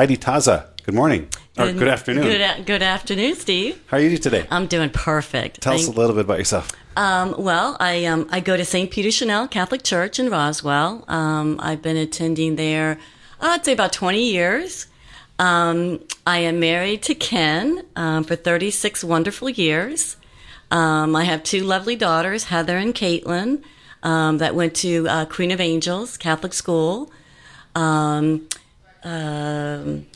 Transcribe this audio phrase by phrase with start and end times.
[0.00, 0.64] Heidi Tazza.
[0.84, 1.28] Good morning.
[1.58, 2.24] Or good afternoon.
[2.24, 3.82] Good, good afternoon, Steve.
[3.88, 4.46] How are you today?
[4.50, 5.60] I'm doing perfect.
[5.60, 6.72] Tell us a little bit about yourself.
[6.96, 8.90] Um, well, I um, I go to St.
[8.90, 11.04] Peter Chanel Catholic Church in Roswell.
[11.06, 12.96] Um, I've been attending there,
[13.42, 14.86] I'd say about 20 years.
[15.38, 20.16] Um, I am married to Ken um, for 36 wonderful years.
[20.70, 23.62] Um, I have two lovely daughters, Heather and Caitlin,
[24.02, 27.12] um, that went to uh, Queen of Angels Catholic School.
[27.74, 28.48] Um,
[29.02, 30.06] um,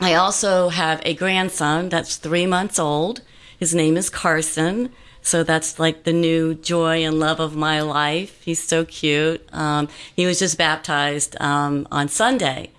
[0.00, 3.20] I also have a grandson that's three months old.
[3.58, 4.90] His name is Carson.
[5.22, 8.42] So that's like the new joy and love of my life.
[8.42, 9.46] He's so cute.
[9.54, 12.70] Um, he was just baptized um, on Sunday.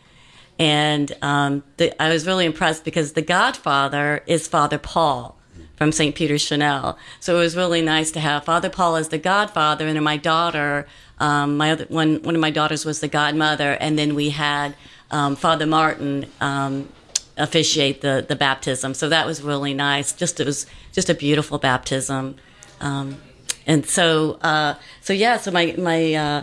[0.60, 5.36] And um, the, I was really impressed because the godfather is Father Paul
[5.76, 6.16] from St.
[6.16, 6.98] Peter Chanel.
[7.20, 10.18] So it was really nice to have Father Paul as the godfather, and then my
[10.18, 10.88] daughter,
[11.20, 14.76] um, my other one, one of my daughters was the godmother, and then we had
[15.16, 16.90] um, Father Martin um,
[17.38, 18.94] officiate the the baptism.
[18.94, 20.12] So that was really nice.
[20.12, 22.36] Just it was just a beautiful baptism.
[22.82, 23.22] Um,
[23.66, 26.42] and so, uh, so yeah, so my my uh,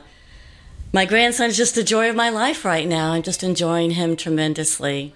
[0.93, 3.13] my grandson is just the joy of my life right now.
[3.13, 5.15] I'm just enjoying him tremendously.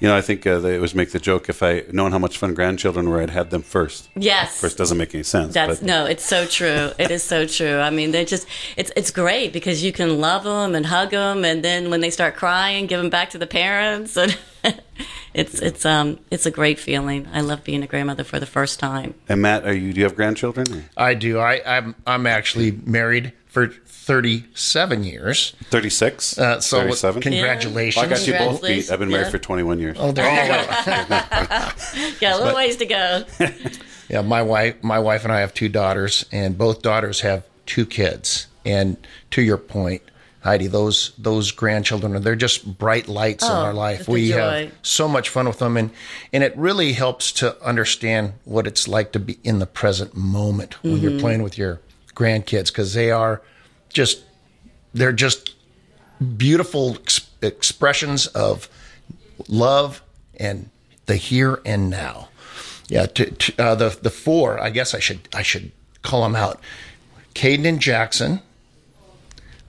[0.00, 2.38] You know, I think uh, they always make the joke if I known how much
[2.38, 4.08] fun grandchildren were, I'd had them first.
[4.14, 5.54] Yes, Of course, doesn't make any sense.
[5.54, 6.92] That's but no, it's so true.
[6.98, 7.78] It is so true.
[7.80, 11.44] I mean, they're just it's it's great because you can love them and hug them,
[11.44, 14.38] and then when they start crying, give them back to the parents, and
[15.34, 17.26] it's it's um it's a great feeling.
[17.32, 19.14] I love being a grandmother for the first time.
[19.28, 19.92] And Matt, are you?
[19.92, 20.84] Do you have grandchildren?
[20.96, 21.38] I do.
[21.40, 25.54] I, I'm I'm actually married for 37 years.
[25.64, 26.38] Thirty-six.
[26.38, 27.20] Uh, so Thirty-seven.
[27.22, 28.02] congratulations.
[28.04, 28.90] I got you both beat.
[28.90, 29.30] I've been married Yeah.
[29.30, 29.87] for twenty-one years.
[29.96, 31.68] Oh, there you go.
[32.20, 33.24] Yeah, a little ways to go.
[34.10, 37.84] Yeah, my wife, my wife and I have two daughters, and both daughters have two
[37.84, 38.46] kids.
[38.64, 38.96] And
[39.32, 40.00] to your point,
[40.40, 44.08] Heidi, those those grandchildren, they're just bright lights in Oh, our life.
[44.08, 44.36] We joy.
[44.64, 45.90] have so much fun with them, and
[46.32, 50.82] and it really helps to understand what it's like to be in the present moment
[50.82, 51.02] when Mm-hmm.
[51.06, 51.80] you're playing with your
[52.14, 53.42] grandkids, because they are
[53.92, 54.22] just
[54.94, 55.54] they're just
[56.38, 58.70] beautiful ex- expressions of
[59.48, 60.02] love
[60.38, 60.70] and
[61.06, 62.28] the here and now.
[62.88, 64.60] Yeah, to, to, uh, the the four.
[64.60, 65.72] I guess I should I should
[66.02, 66.60] call them out.
[67.34, 68.40] Caden and Jackson,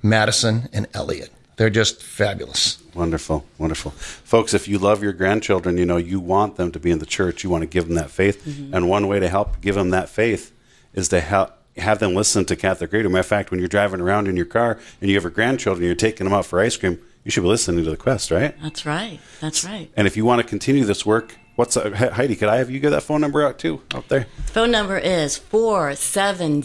[0.01, 1.31] Madison and Elliot.
[1.57, 2.81] They're just fabulous.
[2.93, 4.53] Wonderful, wonderful, folks.
[4.53, 7.43] If you love your grandchildren, you know you want them to be in the church.
[7.43, 8.73] You want to give them that faith, Mm-hmm.
[8.73, 10.53] and one way to help give them that faith
[10.93, 13.09] is to help have them listen to Catholic Radio.
[13.09, 15.85] Matter of fact, when you're driving around in your car and you have your grandchildren,
[15.85, 16.99] you're taking them out for ice cream.
[17.29, 18.59] You should be listening to the Quest, right?
[18.59, 19.19] That's right.
[19.39, 19.91] That's right.
[19.95, 22.35] And if you want to continue this work, what's uh, He- Heidi?
[22.35, 24.25] Could I have you get that phone number out too, out there?
[24.47, 26.63] Phone number is 470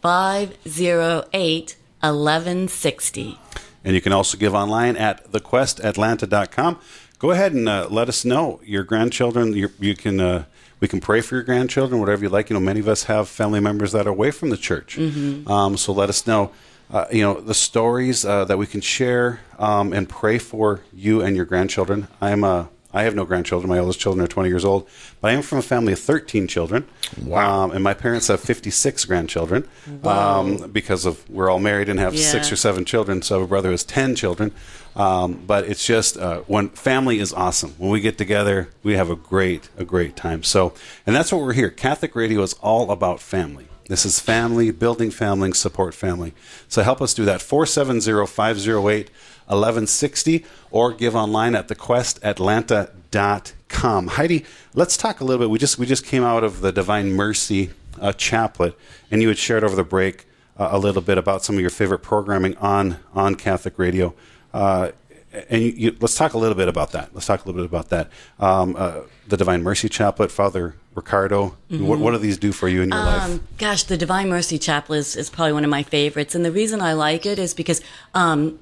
[0.00, 3.38] 508 1160.
[3.82, 6.78] And you can also give online at thequestatlanta.com.
[7.18, 9.54] Go ahead and uh, let us know your grandchildren.
[9.54, 10.44] Your, you can uh,
[10.78, 12.50] we can pray for your grandchildren, whatever you like.
[12.50, 14.96] You know, many of us have family members that are away from the church.
[14.96, 16.52] Um, so let us know.
[16.92, 21.20] Uh, you know the stories uh, that we can share um, and pray for you
[21.22, 22.08] and your grandchildren.
[22.20, 23.68] I'm a I have no grandchildren.
[23.68, 24.88] My oldest children are 20 years old,
[25.20, 26.88] but I am from a family of 13 children.
[27.22, 27.64] Wow.
[27.64, 29.68] Um, and my parents have 56 grandchildren
[30.02, 33.22] um, because of we're all married and have six or seven children.
[33.22, 34.52] So I have a brother who has 10 children.
[34.96, 37.74] Um, but it's just uh, when family is awesome.
[37.78, 40.42] When we get together, we have a great, a great time.
[40.42, 40.74] So,
[41.06, 41.70] and that's what we're here.
[41.70, 43.69] Catholic Radio is all about family.
[43.90, 46.32] This is family, building family, support family.
[46.68, 47.42] So help us do that.
[47.42, 49.10] 470 508
[49.48, 54.06] 1160 or give online at thequestatlanta.com.
[54.06, 55.50] Heidi, let's talk a little bit.
[55.50, 57.70] We just we just came out of the Divine Mercy
[58.00, 58.78] uh, chaplet,
[59.10, 60.24] and you had shared over the break
[60.56, 64.14] uh, a little bit about some of your favorite programming on on Catholic Radio.
[64.54, 64.92] Uh,
[65.32, 67.10] and you, you, let's talk a little bit about that.
[67.14, 68.10] Let's talk a little bit about that.
[68.38, 71.56] Um, uh, the Divine Mercy Chaplet, Father Ricardo.
[71.68, 73.22] What, what do these do for you in your life?
[73.22, 76.34] Um, gosh, the Divine Mercy Chaplet is, is probably one of my favorites.
[76.34, 77.80] And the reason I like it is because,
[78.14, 78.58] um,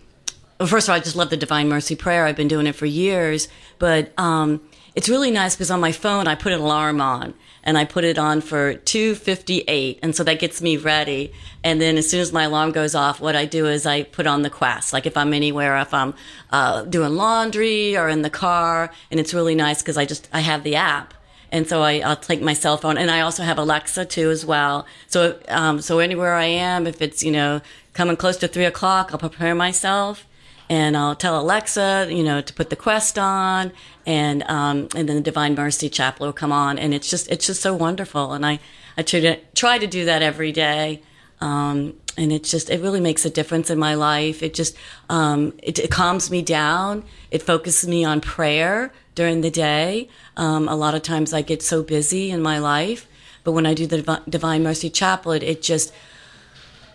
[0.66, 2.26] first of all, I just love the Divine Mercy prayer.
[2.26, 3.48] I've been doing it for years.
[3.78, 4.60] But um,
[4.94, 7.34] it's really nice because on my phone, I put an alarm on.
[7.68, 9.98] And I put it on for 2.58.
[10.02, 11.34] And so that gets me ready.
[11.62, 14.26] And then as soon as my alarm goes off, what I do is I put
[14.26, 14.94] on the quest.
[14.94, 16.14] Like if I'm anywhere, if I'm
[16.50, 18.90] uh, doing laundry or in the car.
[19.10, 21.12] And it's really nice because I just, I have the app.
[21.50, 24.44] And so I, I'll take my cell phone, and I also have Alexa too as
[24.44, 24.86] well.
[25.06, 27.62] So, um, so anywhere I am, if it's you know
[27.94, 30.27] coming close to three o'clock, I'll prepare myself,
[30.68, 33.72] and I'll tell Alexa, you know, to put the quest on,
[34.06, 37.46] and um, and then the Divine Mercy Chaplet will come on, and it's just it's
[37.46, 38.60] just so wonderful, and I
[38.96, 41.02] I try to try to do that every day.
[41.40, 44.42] Um, and it just it really makes a difference in my life.
[44.42, 44.76] It just
[45.08, 47.04] um, it, it, calms me down.
[47.30, 50.08] It focuses me on prayer during the day.
[50.36, 53.06] Um, a lot of times I get so busy in my life,
[53.44, 55.92] but when I do the Divine Mercy Chaplet, it just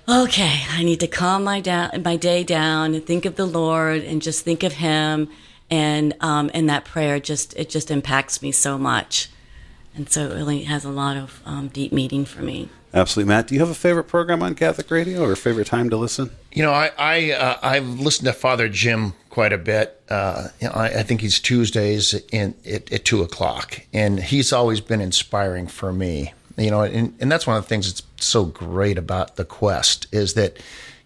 [0.07, 0.61] okay.
[0.69, 4.21] I need to calm my down my day down and think of the Lord and
[4.21, 5.29] just think of Him.
[5.69, 9.29] And um, and that prayer just it just impacts me so much,
[9.95, 12.69] and so it really has a lot of um, deep meaning for me.
[12.93, 13.47] Absolutely, Matt.
[13.47, 16.29] Do you have a favorite program on Catholic radio or a favorite time to listen?
[16.51, 19.99] You know, I, I uh, I've listened to Father Jim quite a bit.
[20.09, 24.53] Uh, you know, I, I, think he's Tuesdays in at, at, two o'clock, and he's
[24.53, 26.33] always been inspiring for me.
[26.55, 30.07] You know, and, and that's one of the things that's so great about the quest
[30.11, 30.57] is that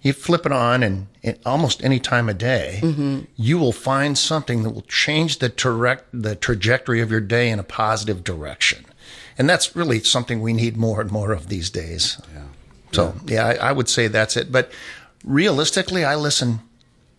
[0.01, 3.21] you flip it on, and, and almost any time of day, mm-hmm.
[3.35, 7.59] you will find something that will change the tra- the trajectory of your day in
[7.59, 8.85] a positive direction
[9.37, 12.19] and that's really something we need more and more of these days.
[12.33, 12.41] Yeah.
[12.91, 14.51] So yeah, yeah I, I, would say that's it.
[14.51, 14.71] But
[15.23, 16.59] realistically, I listen,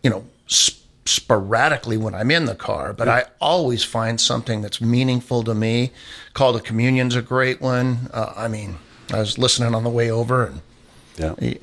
[0.03, 3.15] you know, sp- sporadically when I'm in the car, but yeah.
[3.15, 5.93] I always find something that's meaningful to me.
[6.35, 8.11] Call to Communion's a great one.
[8.13, 8.79] Uh, I mean,
[9.13, 10.61] I was listening on the way over, and
[11.17, 11.55] yeah,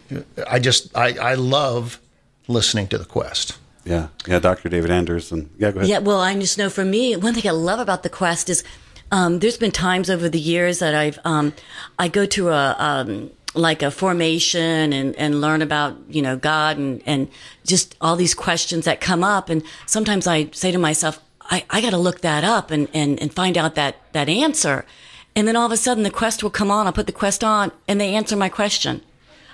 [0.49, 1.99] I just I I love
[2.47, 3.57] listening to the Quest.
[3.83, 4.69] Yeah, yeah, Dr.
[4.69, 5.31] David Anders.
[5.31, 5.89] Yeah, go ahead.
[5.89, 8.63] Yeah, well, I just know for me, one thing I love about the Quest is
[9.11, 11.53] um, there's been times over the years that I've um,
[11.99, 16.77] I go to a um, like a formation and, and learn about you know God
[16.77, 17.29] and and
[17.63, 21.81] just all these questions that come up and sometimes I say to myself I, I
[21.81, 24.85] got to look that up and, and and find out that that answer
[25.35, 27.43] and then all of a sudden the quest will come on I'll put the quest
[27.43, 29.01] on and they answer my question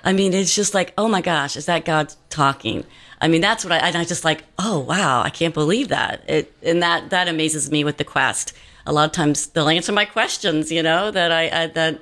[0.04, 2.84] I mean it's just like oh my gosh is that God talking
[3.20, 6.52] I mean that's what I I just like oh wow I can't believe that it
[6.62, 8.52] and that that amazes me with the quest
[8.86, 12.00] a lot of times they'll answer my questions, you know, that I, I that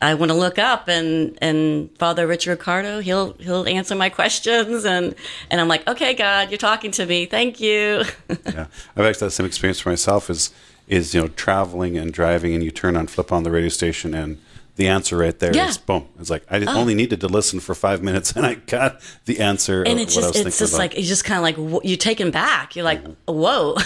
[0.00, 4.84] I want to look up and and Father Richard Ricardo, he'll he'll answer my questions
[4.84, 5.14] and
[5.50, 7.26] and I'm like, okay, God, you're talking to me.
[7.26, 8.04] Thank you.
[8.28, 8.66] yeah,
[8.96, 10.28] I've actually had the same experience for myself.
[10.28, 10.50] Is
[10.92, 14.12] is you know traveling and driving and you turn on flip on the radio station
[14.12, 14.38] and
[14.76, 15.68] the answer right there yeah.
[15.68, 16.08] is boom.
[16.18, 16.78] It's like I oh.
[16.78, 19.82] only needed to listen for five minutes and I got the answer.
[19.82, 20.78] And it's just it's just about.
[20.78, 22.76] like you just kind of like you're taken back.
[22.76, 23.32] You're like, mm-hmm.
[23.32, 23.76] whoa.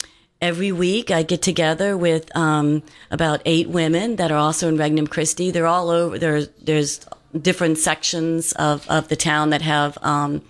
[0.41, 5.07] every week I get together with um, about eight women that are also in Regnum
[5.07, 5.51] Christi.
[5.51, 6.19] They're all over.
[6.19, 7.01] There's there's
[7.39, 10.43] different sections of, of the town that have um,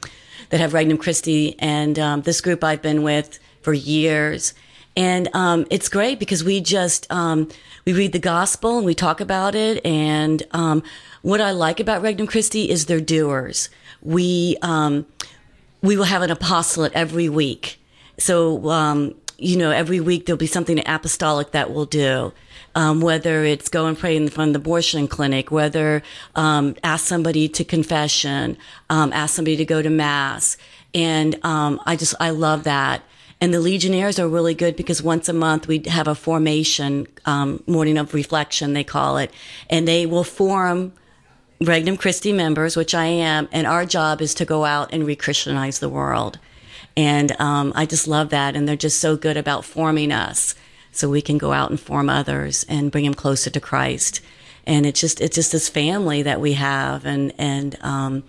[0.52, 4.54] that have Regnum Christi, and um, this group I've been with for years.
[4.96, 7.48] And um, it's great because we just um,
[7.84, 9.84] we read the gospel and we talk about it.
[9.84, 10.44] And
[11.22, 13.68] what I like about Regnum Christi is they're doers.
[14.00, 14.56] We
[15.82, 17.80] we will have an apostolate every week
[18.18, 22.32] so, um, you know, every week there'll be something apostolic that we'll do.
[22.74, 26.02] Um, whether it's go and pray in front of the abortion clinic, whether
[26.34, 28.56] um, ask somebody to confession,
[28.88, 30.56] um, ask somebody to go to mass,
[30.94, 33.02] and um, I just I love that.
[33.42, 37.62] And the Legionnaires are really good because once a month we have a formation um,
[37.66, 39.30] morning of reflection they call it,
[39.68, 40.92] and they will form
[41.60, 45.78] Regnum Christi members, which I am, and our job is to go out and re-Christianize
[45.78, 46.38] the world.
[46.96, 48.56] And um, I just love that.
[48.56, 50.54] And they're just so good about forming us
[50.92, 54.20] so we can go out and form others and bring them closer to Christ.
[54.66, 57.04] And it's just, it's just this family that we have.
[57.04, 58.22] And, and, um,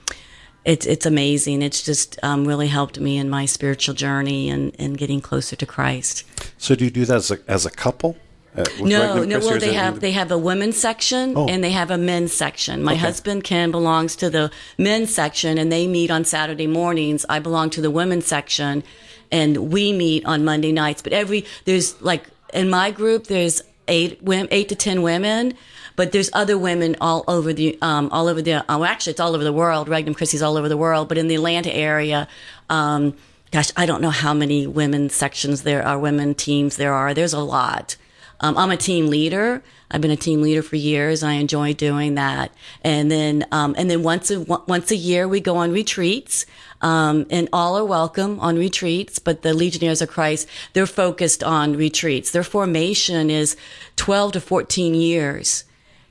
[0.65, 1.61] it's, it's amazing.
[1.61, 5.65] It's just um, really helped me in my spiritual journey and, and getting closer to
[5.65, 6.23] Christ.
[6.57, 8.15] So do you do that as a, as a couple?
[8.55, 9.39] Uh, No, Regnum no.
[9.39, 11.47] Well, they have they have a women's section Oh.
[11.47, 12.83] and they have a men's section.
[12.83, 13.01] My Okay.
[13.01, 17.25] husband Ken belongs to the men's section, and they meet on Saturday mornings.
[17.27, 18.83] I belong to the women's section,
[19.31, 21.01] and we meet on Monday nights.
[21.01, 25.53] But every there's like in my group there's eight eight to ten women.
[25.95, 29.35] But there's other women all over the, um, all over the, oh, actually, it's all
[29.35, 29.87] over the world.
[29.87, 31.07] Regnum Christi's all over the world.
[31.07, 32.27] But in the Atlanta area,
[32.67, 33.15] um,
[33.51, 37.13] gosh, I don't know how many women sections there are, women teams there are.
[37.13, 37.95] There's a lot.
[38.39, 39.61] Um, I'm a team leader.
[39.93, 41.21] I've been a team leader for years.
[41.21, 42.51] I enjoy doing that.
[42.83, 46.47] And then, um, and then once a once a year we go on retreats.
[46.81, 51.77] Um, and all are welcome on retreats, but the Legionnaires of Christ, they're focused on
[51.77, 52.31] retreats.
[52.31, 53.55] Their formation is
[53.95, 55.63] 12 to 14 years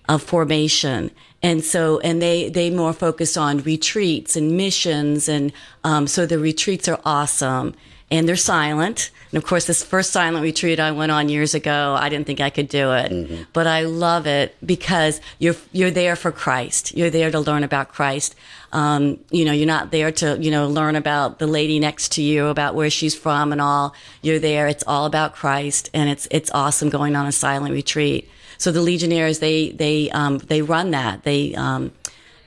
[0.09, 1.11] of formation.
[1.43, 5.29] And so, and they, they more focus on retreats and missions.
[5.29, 5.53] And,
[5.85, 7.75] um, so the retreats are awesome
[8.13, 9.11] and they're silent.
[9.33, 12.43] And of course, this first silent retreat I went on years ago, I didn't think
[12.43, 16.95] I could do it, but I love it because you're, you're there for Christ.
[16.95, 18.35] You're there to learn about Christ.
[18.71, 22.23] Um, you know, you're not there to, you know, learn about the lady next to
[22.23, 23.95] you, about where she's from and all.
[24.21, 24.69] You're there.
[24.69, 28.29] It's all about Christ and it's, it's awesome going on a silent retreat.
[28.59, 31.23] So the Legionnaires, they, they, um, they run that.
[31.23, 31.93] They, um,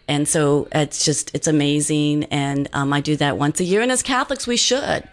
[0.07, 2.25] and so it's just, it's amazing.
[2.25, 3.81] And, um, I do that once a year.
[3.81, 5.09] And as Catholics, we should.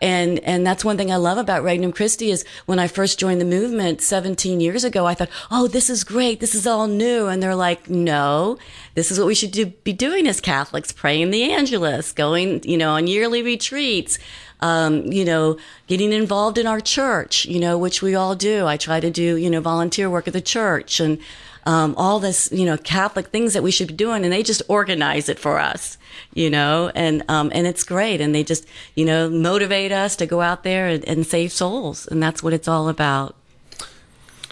[0.00, 3.40] And, and that's one thing I love about Regnum Christi is when I first joined
[3.40, 6.40] the movement 17 years ago, I thought, oh, this is great.
[6.40, 7.26] This is all new.
[7.26, 8.58] And they're like, no,
[8.94, 12.76] this is what we should do, be doing as Catholics, praying the Angelus, going, you
[12.76, 14.18] know, on yearly retreats,
[14.60, 18.66] um, you know, getting involved in our church, you know, which we all do.
[18.66, 21.18] I try to do, you know, volunteer work at the church and,
[21.66, 24.62] um, all this, you know, Catholic things that we should be doing, and they just
[24.68, 25.98] organize it for us,
[26.34, 30.26] you know, and um, and it's great, and they just, you know, motivate us to
[30.26, 33.36] go out there and, and save souls, and that's what it's all about.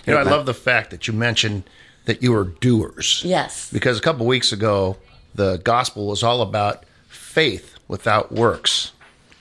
[0.06, 1.64] You know, I love the fact that you mentioned
[2.06, 3.22] that you are doers.
[3.24, 3.70] Yes.
[3.70, 4.96] Because a couple weeks ago,
[5.34, 8.92] the gospel was all about faith without works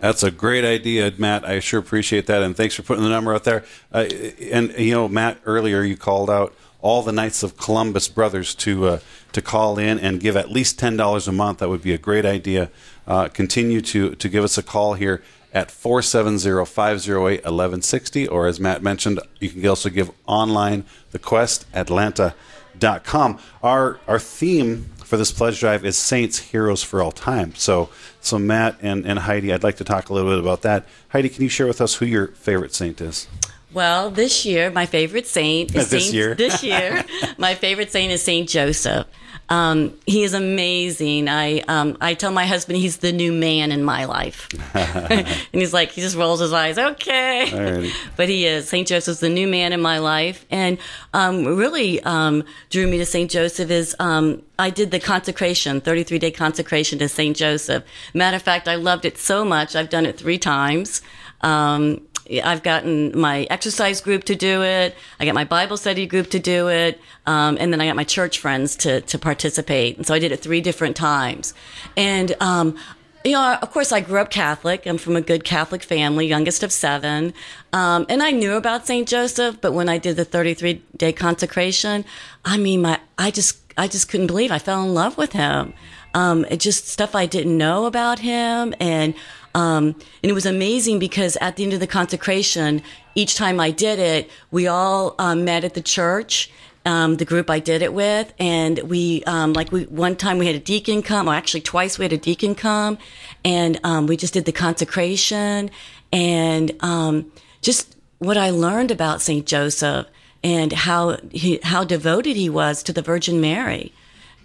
[0.00, 1.44] That's a great idea, Matt.
[1.44, 3.64] I sure appreciate that, and thanks for putting the number out there.
[3.92, 4.06] Uh,
[4.40, 8.86] and you know, Matt, earlier you called out all the Knights of Columbus brothers to
[8.86, 8.98] uh,
[9.32, 11.58] to call in and give at least ten dollars a month.
[11.58, 12.70] That would be a great idea.
[13.06, 19.18] Uh, continue to to give us a call here at 470-508-1160 or as Matt mentioned
[19.40, 26.38] you can also give online thequestatlanta.com our our theme for this pledge drive is saints
[26.38, 27.88] heroes for all time so
[28.20, 31.30] so Matt and, and Heidi I'd like to talk a little bit about that Heidi
[31.30, 33.26] can you share with us who your favorite saint is
[33.72, 36.34] Well, this year my favorite saint is This Saint, year?
[36.38, 37.04] This year,
[37.38, 39.06] my favorite saint is Saint Joseph.
[39.50, 41.26] Um, he is amazing.
[41.28, 45.72] I um, I tell my husband he's the new man in my life, and he's
[45.72, 46.76] like he just rolls his eyes.
[46.76, 47.92] Okay, Alrighty.
[48.16, 50.76] but he is Saint Joseph's the new man in my life, and
[51.14, 56.04] um, really um, drew me to Saint Joseph is um, I did the consecration, thirty
[56.04, 57.84] three day consecration to Saint Joseph.
[58.12, 61.00] Matter of fact, I loved it so much I've done it three times.
[61.40, 64.94] Um, I've gotten my exercise group to do it.
[65.18, 67.00] I got my Bible study group to do it.
[67.26, 69.96] Um, and then I got my church friends to, to participate.
[69.96, 71.54] And so I did it three different times.
[71.96, 72.76] And, um,
[73.24, 74.86] you know, of course, I grew up Catholic.
[74.86, 77.32] I'm from a good Catholic family, youngest of seven.
[77.72, 79.08] Um, and I knew about St.
[79.08, 82.04] Joseph, but when I did the 33 day consecration,
[82.44, 85.72] I mean, my, I just, I just couldn't believe I fell in love with him.
[86.14, 88.74] Um, it just stuff I didn't know about him.
[88.80, 89.14] And,
[89.54, 89.86] um,
[90.22, 92.82] and it was amazing because at the end of the consecration,
[93.14, 96.50] each time I did it, we all um, met at the church.
[96.86, 100.46] Um, the group I did it with, and we um, like we one time we
[100.46, 102.96] had a deacon come, or actually twice we had a deacon come,
[103.44, 105.70] and um, we just did the consecration,
[106.12, 110.06] and um, just what I learned about Saint Joseph
[110.42, 113.92] and how he, how devoted he was to the Virgin Mary,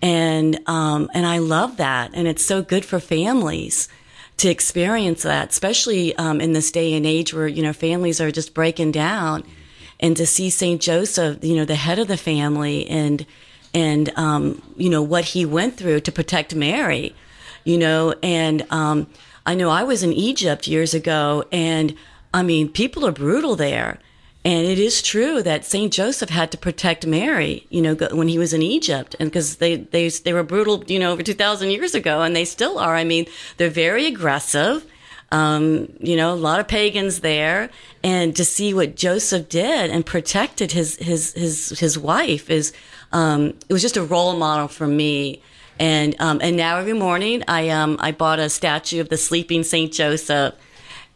[0.02, 3.88] and um, and I love that, and it's so good for families
[4.38, 8.32] to experience that, especially um, in this day and age where you know families are
[8.32, 9.44] just breaking down,
[10.00, 13.26] and to see Saint Joseph, you know, the head of the family, and
[13.74, 17.16] and um, you know what he went through to protect Mary,
[17.64, 19.08] you know, and um,
[19.46, 21.96] I know I was in Egypt years ago, and
[22.34, 24.00] I mean people are brutal there.
[24.46, 28.38] And it is true that Saint Joseph had to protect Mary, you know, when he
[28.38, 31.70] was in Egypt, and because they they they were brutal, you know, over two thousand
[31.72, 32.96] years ago, and they still are.
[32.96, 33.26] I mean,
[33.58, 34.86] they're very aggressive.
[35.32, 37.70] Um, you know, a lot of pagans there,
[38.04, 42.74] and to see what Joseph did and protected his his his his wife is
[43.14, 45.42] um, it was just a role model for me.
[45.80, 49.64] And um, and now every morning I um I bought a statue of the sleeping
[49.64, 50.54] Saint Joseph,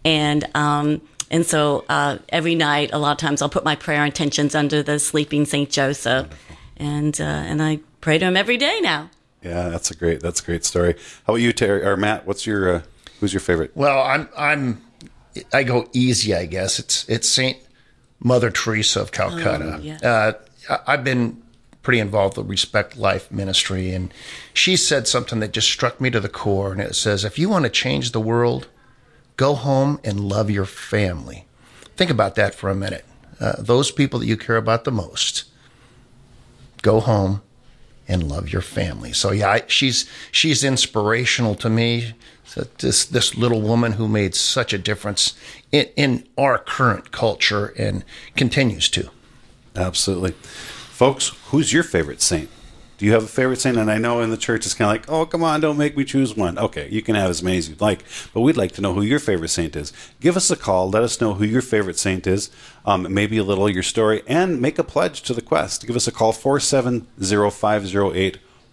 [0.05, 4.05] and um and so uh, every night, a lot of times, I'll put my prayer
[4.05, 6.27] intentions under the sleeping Saint Joseph,
[6.77, 9.09] and uh, and I pray to him every day now.
[9.43, 10.93] Yeah, that's a great that's a great story.
[11.25, 12.25] How about you, Terry or Matt?
[12.25, 12.81] What's your uh,
[13.19, 13.71] who's your favorite?
[13.75, 14.81] Well, I'm I'm
[15.53, 16.79] I go easy, I guess.
[16.79, 17.57] It's it's Saint
[18.19, 19.75] Mother Teresa of Calcutta.
[19.77, 19.97] Oh, yeah.
[20.01, 21.41] uh, I've been
[21.83, 24.13] pretty involved with Respect Life Ministry, and
[24.53, 27.49] she said something that just struck me to the core, and it says, "If you
[27.49, 28.67] want to change the world."
[29.37, 31.45] Go home and love your family.
[31.95, 33.05] Think about that for a minute.
[33.39, 35.45] Uh, those people that you care about the most.
[36.81, 37.41] Go home
[38.07, 39.13] and love your family.
[39.13, 42.13] So yeah, I, she's she's inspirational to me.
[42.45, 45.35] So this this little woman who made such a difference
[45.71, 48.03] in, in our current culture and
[48.35, 49.09] continues to.
[49.75, 51.29] Absolutely, folks.
[51.47, 52.49] Who's your favorite saint?
[52.97, 53.77] Do you have a favorite saint?
[53.77, 55.95] And I know in the church it's kind of like, oh, come on, don't make
[55.95, 56.57] me choose one.
[56.57, 59.01] Okay, you can have as many as you'd like, but we'd like to know who
[59.03, 59.93] your favorite saint is.
[60.19, 60.89] Give us a call.
[60.89, 62.49] Let us know who your favorite saint is.
[62.85, 65.85] Um, maybe a little of your story, and make a pledge to the quest.
[65.85, 67.05] Give us a call 470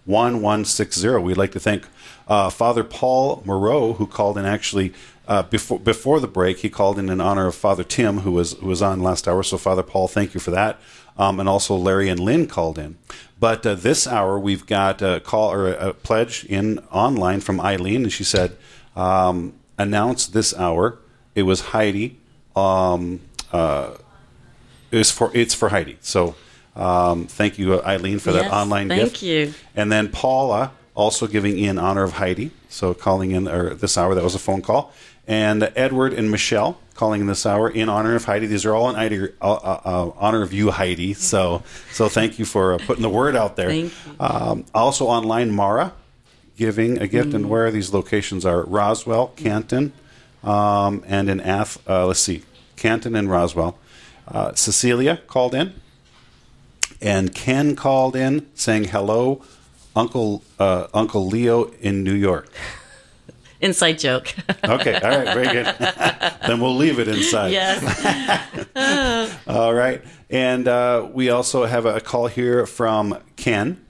[0.05, 1.09] 1160.
[1.17, 1.87] We'd like to thank
[2.27, 4.93] uh, Father Paul Moreau, who called in actually
[5.27, 6.59] uh, before before the break.
[6.59, 9.43] He called in in honor of Father Tim, who was who was on last hour.
[9.43, 10.79] So, Father Paul, thank you for that.
[11.17, 12.97] Um, and also Larry and Lynn called in.
[13.39, 18.03] But uh, this hour we've got a call or a, pledge in online from Eileen,
[18.03, 18.55] and she said,
[18.95, 20.99] um, "Announce this hour."
[21.35, 22.17] It was Heidi.
[22.55, 23.19] Um,
[23.51, 23.95] uh,
[24.91, 25.97] it's for it's for Heidi.
[26.01, 26.35] So
[26.75, 29.17] um, thank you, Eileen, for Yes, that online thank gift.
[29.17, 29.53] Thank you.
[29.75, 32.51] And then Paula also giving in honor of Heidi.
[32.69, 34.93] So calling in or this hour that was a phone call.
[35.27, 38.47] And Edward and Michelle calling in this hour in honor of Heidi.
[38.47, 41.13] These are all in Heidi, uh, uh, uh, honor of you, Heidi.
[41.13, 43.69] So so thank you for uh, putting the word out there.
[43.69, 45.93] Thank Um, also online, Mara
[46.57, 49.91] giving a gift, and where these locations are: Roswell, Canton,
[50.43, 51.77] um, and in Ath.
[51.87, 52.43] Uh, let's see,
[52.77, 53.77] Canton and Roswell.
[54.27, 55.73] Uh, Cecilia called in,
[57.01, 59.43] and Ken called in saying hello,
[59.95, 62.49] Uncle uh, Uncle Leo in New York.
[63.65, 64.33] Inside joke.
[64.63, 65.65] Okay, all right, very good.
[66.47, 67.51] then we'll leave it inside.
[67.51, 67.81] yes.
[69.47, 73.83] All right, and uh, we also have a call here from Ken.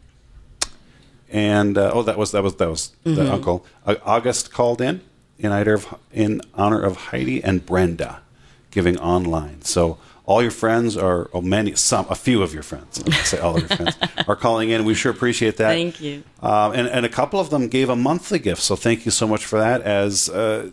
[1.29, 3.65] And uh, oh, that was that was that was the uncle.
[3.85, 5.01] Uh, August called in
[5.39, 8.21] in honor of in honor of Heidi and Brenda,
[8.71, 9.61] giving online.
[9.63, 13.39] So all your friends are, or many, some, a few of your friends, I say
[13.39, 14.83] all of your friends, are calling in.
[14.85, 15.69] We sure appreciate that.
[15.69, 16.23] Thank you.
[16.41, 18.61] Um, and, and a couple of them gave a monthly gift.
[18.61, 19.81] So thank you so much for that.
[19.81, 20.71] As uh,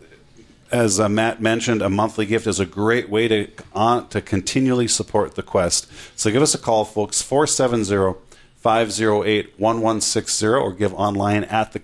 [0.71, 4.89] as uh, Matt mentioned, a monthly gift is a great way to on, to continually
[4.89, 5.87] support the quest.
[6.17, 8.19] So give us a call, folks, 470
[8.57, 11.75] 508 1160, or give online at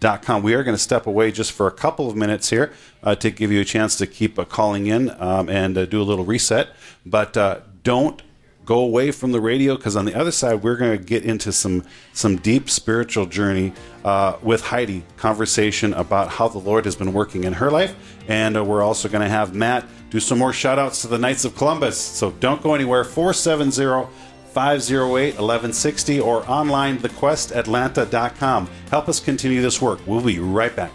[0.00, 0.42] thequestatlanta.com.
[0.42, 3.30] We are going to step away just for a couple of minutes here uh, to
[3.30, 6.24] give you a chance to keep uh, calling in um, and uh, do a little
[6.24, 6.68] reset.
[7.04, 8.22] But uh, don't
[8.64, 11.52] go away from the radio because on the other side we're going to get into
[11.52, 13.72] some some deep spiritual journey
[14.04, 17.94] uh, with Heidi conversation about how the Lord has been working in her life
[18.26, 21.16] and uh, we're also going to have Matt do some more shout outs to the
[21.16, 24.10] Knights of Columbus so don't go anywhere 470
[24.56, 30.00] 508 1160 or online thequestatlanta.com help us continue this work.
[30.06, 30.92] We'll be right back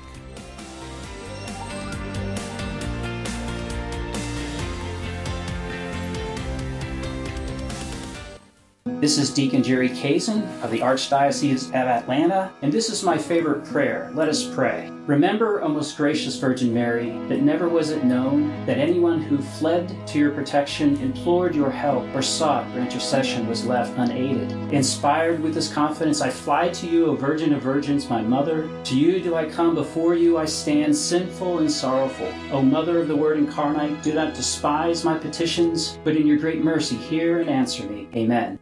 [9.01, 13.65] This is Deacon Jerry Kazin of the Archdiocese of Atlanta, and this is my favorite
[13.65, 14.11] prayer.
[14.13, 14.91] Let us pray.
[15.07, 19.91] Remember, O most gracious Virgin Mary, that never was it known that anyone who fled
[20.05, 24.51] to your protection, implored your help, or sought your intercession was left unaided.
[24.71, 28.69] Inspired with this confidence, I fly to you, O Virgin of Virgins, my Mother.
[28.83, 32.31] To you do I come, before you I stand, sinful and sorrowful.
[32.51, 36.63] O Mother of the Word incarnate, do not despise my petitions, but in your great
[36.63, 38.07] mercy hear and answer me.
[38.15, 38.59] Amen.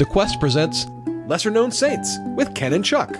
[0.00, 0.86] The Quest presents
[1.26, 3.12] Lesser Known Saints with Ken and Chuck.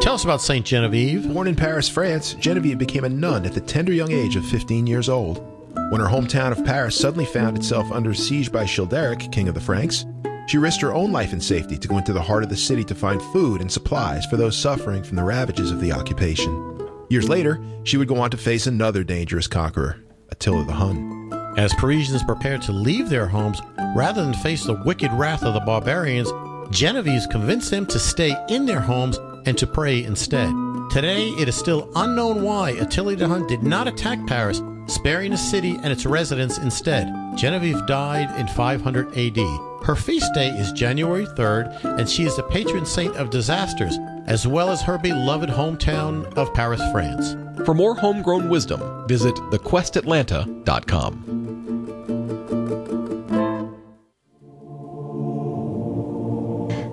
[0.00, 1.26] Tell us about Saint Genevieve.
[1.34, 4.86] Born in Paris, France, Genevieve became a nun at the tender young age of 15
[4.86, 5.44] years old.
[5.90, 9.60] When her hometown of Paris suddenly found itself under siege by Childeric, king of the
[9.60, 10.06] Franks,
[10.46, 12.84] she risked her own life and safety to go into the heart of the city
[12.84, 16.88] to find food and supplies for those suffering from the ravages of the occupation.
[17.10, 19.96] Years later, she would go on to face another dangerous conqueror,
[20.30, 21.15] Attila the Hun.
[21.56, 23.62] As Parisians prepared to leave their homes
[23.94, 26.30] rather than face the wicked wrath of the barbarians,
[26.70, 30.52] Genevieve convinced them to stay in their homes and to pray instead.
[30.90, 35.38] Today, it is still unknown why Attila the Hun did not attack Paris, sparing the
[35.38, 37.10] city and its residents instead.
[37.36, 39.38] Genevieve died in 500 AD.
[39.82, 44.46] Her feast day is January 3rd, and she is the patron saint of disasters, as
[44.46, 47.34] well as her beloved hometown of Paris, France.
[47.64, 51.45] For more homegrown wisdom, visit thequestatlanta.com.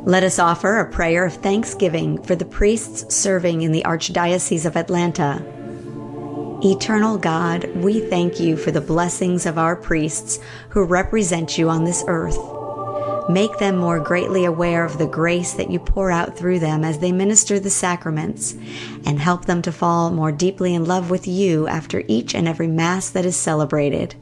[0.05, 4.75] Let us offer a prayer of thanksgiving for the priests serving in the Archdiocese of
[4.75, 5.41] Atlanta.
[6.61, 11.85] Eternal God, we thank you for the blessings of our priests who represent you on
[11.85, 12.37] this earth.
[13.29, 16.99] Make them more greatly aware of the grace that you pour out through them as
[16.99, 18.55] they minister the sacraments,
[19.05, 22.67] and help them to fall more deeply in love with you after each and every
[22.67, 24.15] Mass that is celebrated.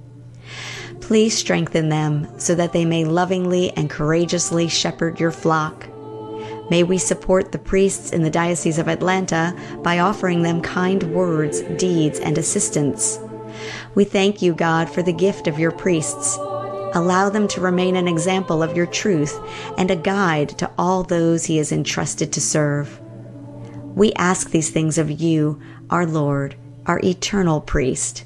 [1.02, 5.88] Please strengthen them so that they may lovingly and courageously shepherd your flock.
[6.70, 11.62] May we support the priests in the Diocese of Atlanta by offering them kind words,
[11.78, 13.20] deeds, and assistance.
[13.94, 16.38] We thank you, God, for the gift of your priests.
[16.94, 19.38] Allow them to remain an example of your truth
[19.78, 23.02] and a guide to all those he is entrusted to serve.
[23.96, 28.24] We ask these things of you, our Lord, our eternal priest.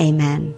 [0.00, 0.54] Amen.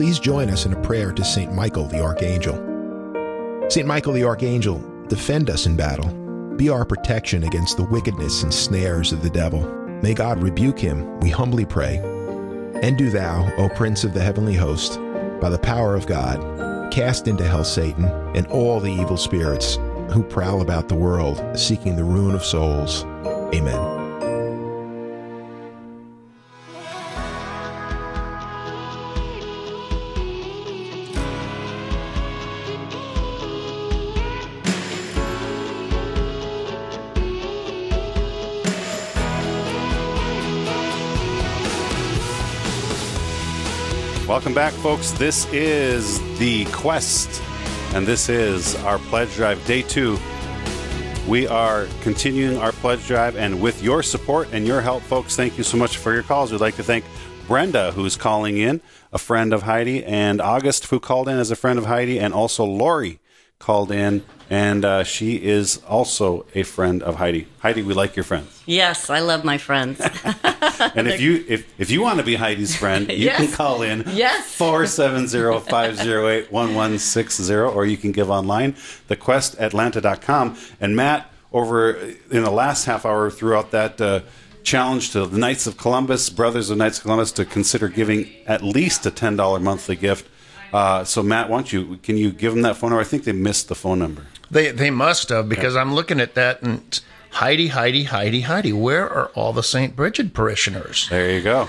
[0.00, 1.52] Please join us in a prayer to St.
[1.52, 2.54] Michael the Archangel.
[3.68, 3.86] St.
[3.86, 6.08] Michael the Archangel, defend us in battle.
[6.56, 9.60] Be our protection against the wickedness and snares of the devil.
[10.00, 11.98] May God rebuke him, we humbly pray.
[12.80, 14.98] And do thou, O Prince of the heavenly host,
[15.38, 19.76] by the power of God, cast into hell Satan and all the evil spirits
[20.14, 23.04] who prowl about the world seeking the ruin of souls.
[23.54, 23.89] Amen.
[44.50, 45.12] Welcome back, folks.
[45.12, 47.40] This is The Quest,
[47.94, 50.18] and this is our pledge drive, day two.
[51.28, 55.56] We are continuing our pledge drive, and with your support and your help, folks, thank
[55.56, 56.50] you so much for your calls.
[56.50, 57.04] We'd like to thank
[57.46, 58.80] Brenda, who's calling in,
[59.12, 62.34] a friend of Heidi, and August, who called in as a friend of Heidi, and
[62.34, 63.20] also Lori
[63.60, 67.46] called in, and uh, she is also a friend of Heidi.
[67.60, 68.64] Heidi, we like your friends.
[68.66, 70.00] Yes, I love my friends.
[70.96, 73.36] And if you if, if you want to be Heidi's friend, you Yes.
[73.38, 74.56] can call in Yes.
[76.50, 78.74] 470-508-1160 or you can give online
[79.08, 81.90] thequestatlanta.com and Matt over
[82.30, 84.20] in the last half hour throughout that uh,
[84.62, 88.62] challenge to the Knights of Columbus, Brothers of Knights of Columbus to consider giving at
[88.62, 90.28] least a $10 monthly gift.
[90.72, 93.00] Uh, so Matt, why don't you can you give them that phone number?
[93.00, 94.26] I think they missed the phone number.
[94.52, 97.00] They they must have because I'm looking at that and it's
[97.32, 98.72] Heidi, Heidi, Heidi, Heidi.
[98.72, 99.96] Where are all the St.
[99.96, 101.08] Brigid parishioners?
[101.08, 101.68] There you go.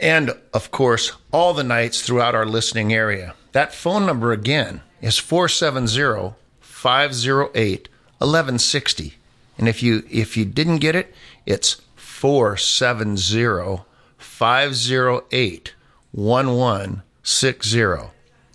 [0.00, 3.34] And of course, all the Knights throughout our listening area.
[3.52, 9.14] That phone number again is 470 508 1160.
[9.56, 11.14] And if you if you didn't get it,
[11.46, 13.84] it's 470
[14.18, 15.74] 508
[16.12, 17.80] 1160.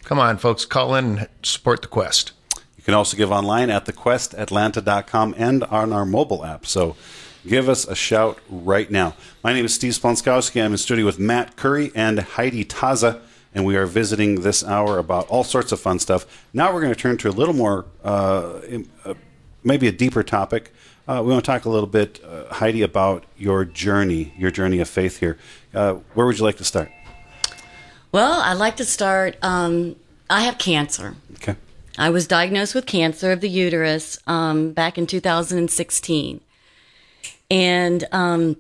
[0.04, 2.32] Come on, folks, call in and support the quest.
[2.80, 6.66] You can also give online at thequestatlanta.com and on our mobile app.
[6.66, 6.96] So
[7.46, 9.16] give us a shout right now.
[9.44, 10.64] My name is Steve Sponskowski.
[10.64, 13.20] I'm in studio with Matt Curry and Heidi Tazza,
[13.54, 16.46] and we are visiting this hour about all sorts of fun stuff.
[16.54, 18.62] Now we're going to turn to a little more, uh,
[19.04, 19.14] uh,
[19.62, 20.74] maybe a deeper topic.
[21.06, 24.80] Uh, we want to talk a little bit, uh, Heidi, about your journey, your journey
[24.80, 25.38] of faith here.
[25.74, 26.90] Uh, where would you like to start?
[28.14, 29.36] well, I'd like to start.
[29.42, 29.98] Um,
[30.30, 31.18] I have cancer.
[31.34, 31.58] Okay.
[32.00, 36.40] I was diagnosed with cancer of the uterus um, back in 2016,
[37.52, 38.56] and um,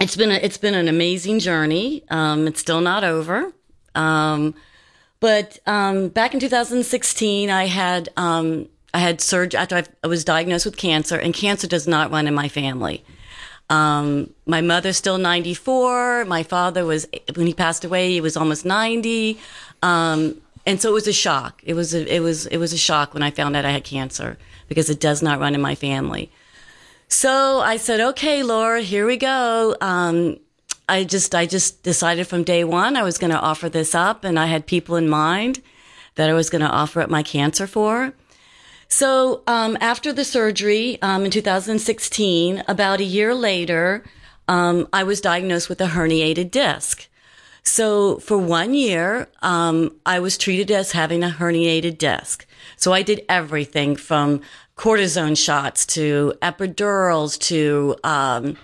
[0.00, 2.04] it's been a, it's been an amazing journey.
[2.08, 3.52] Um, it's still not over,
[3.94, 4.54] um,
[5.20, 10.64] but um, back in 2016, I had um, I had surgery after I, was diagnosed
[10.64, 13.04] with cancer, and cancer does not run in my family.
[13.68, 16.24] My mother's still 94.
[16.26, 19.38] My father was, when he passed away, he was almost 90.
[19.82, 21.62] Um, and so it was a shock.
[21.64, 23.84] It was a, it was it was a shock when I found out I had
[23.84, 26.30] cancer because it does not run in my family.
[27.08, 30.38] So I said, "Okay, Laura, here we go." Um,
[30.88, 34.24] I just I just decided from day one I was going to offer this up,
[34.24, 35.62] and I had people in mind
[36.14, 38.14] that I was going to offer up my cancer for.
[38.88, 44.04] So um, after the surgery um, in 2016, about a year later,
[44.46, 47.08] um, I was diagnosed with a herniated disc.
[47.64, 52.46] So for one year, um, I was treated as having a herniated disc.
[52.76, 54.42] So I did everything from
[54.76, 58.56] cortisone shots to epidurals to um,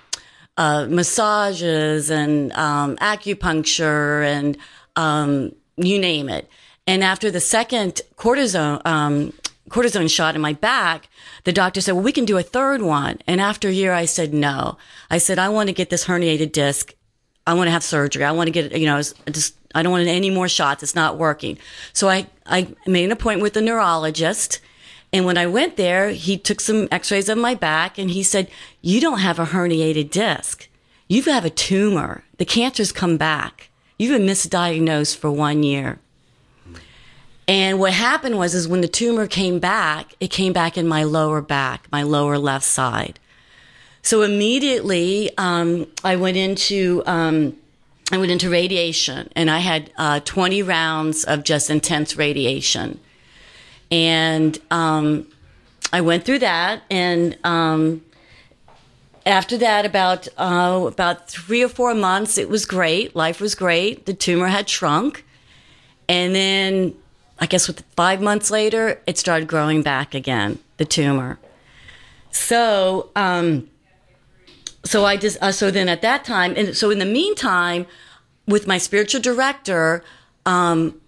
[0.56, 4.58] uh, massages and um, acupuncture and
[4.96, 6.48] um, you name it.
[6.86, 9.32] And after the second cortisone um,
[9.68, 11.08] cortisone shot in my back,
[11.44, 14.04] the doctor said, "Well, we can do a third one." And after a year, I
[14.04, 14.76] said, "No."
[15.08, 16.92] I said, "I want to get this herniated disc.
[17.50, 18.24] I want to have surgery.
[18.24, 19.00] I want to get, you know,
[19.38, 20.82] just I don't want any more shots.
[20.82, 21.58] It's not working."
[21.92, 24.60] So I I made an appointment with a neurologist.
[25.12, 28.48] And when I went there, he took some x-rays of my back and he said,
[28.80, 30.68] you don't have a herniated disc.
[31.08, 32.22] You have a tumor.
[32.38, 33.70] The cancer's come back.
[33.98, 35.98] You've been misdiagnosed for one year.
[37.48, 41.02] And what happened was, is when the tumor came back, it came back in my
[41.02, 43.18] lower back, my lower left side.
[44.02, 47.56] So immediately, um, I went into, um,
[48.10, 52.98] I went into radiation and I had, uh, 20 rounds of just intense radiation.
[53.90, 55.26] And um,
[55.92, 58.04] I went through that, and um,
[59.26, 63.16] after that, about uh, about three or four months, it was great.
[63.16, 64.06] Life was great.
[64.06, 65.24] The tumor had shrunk,
[66.08, 66.94] and then
[67.40, 70.58] I guess with five months later, it started growing back again.
[70.76, 71.38] The tumor.
[72.30, 73.69] So, um,
[74.84, 77.86] so I just uh, so then at that time, and so in the meantime,
[78.46, 80.02] with my spiritual director,
[80.46, 81.00] um,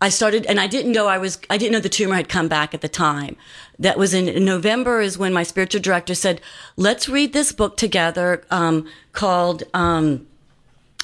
[0.00, 2.48] I started, and I didn't know I was, I didn't know the tumor had come
[2.48, 3.36] back at the time.
[3.78, 6.40] That was in, November is when my spiritual director said,
[6.76, 10.26] let's read this book together, um, called, um,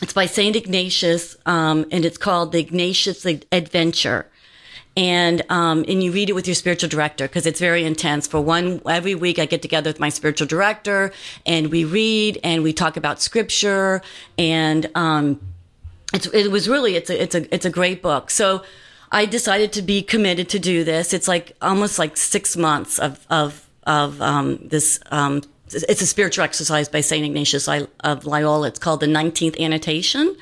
[0.03, 0.57] it's by St.
[0.57, 4.27] Ignatius, um, and it's called The Ignatian Adventure.
[4.97, 8.27] And, um, and you read it with your spiritual director because it's very intense.
[8.27, 11.13] For one, every week I get together with my spiritual director
[11.47, 14.03] and we read and we talk about scripture
[14.39, 15.41] and, um,
[16.13, 18.31] it's, it was really, it's a, it's a, it's a great book.
[18.31, 18.63] So,
[19.13, 21.13] I decided to be committed to do this.
[21.13, 24.99] It's like almost like six months of of of um, this.
[25.11, 25.43] Um,
[25.75, 28.69] it's a spiritual exercise by Saint Ignatius of Loyola.
[28.69, 30.35] It's called the Nineteenth Annotation.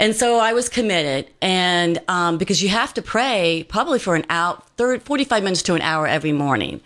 [0.00, 4.24] And so I was committed, and um, because you have to pray probably for an
[4.30, 6.80] hour, 30, 45 minutes to an hour every morning.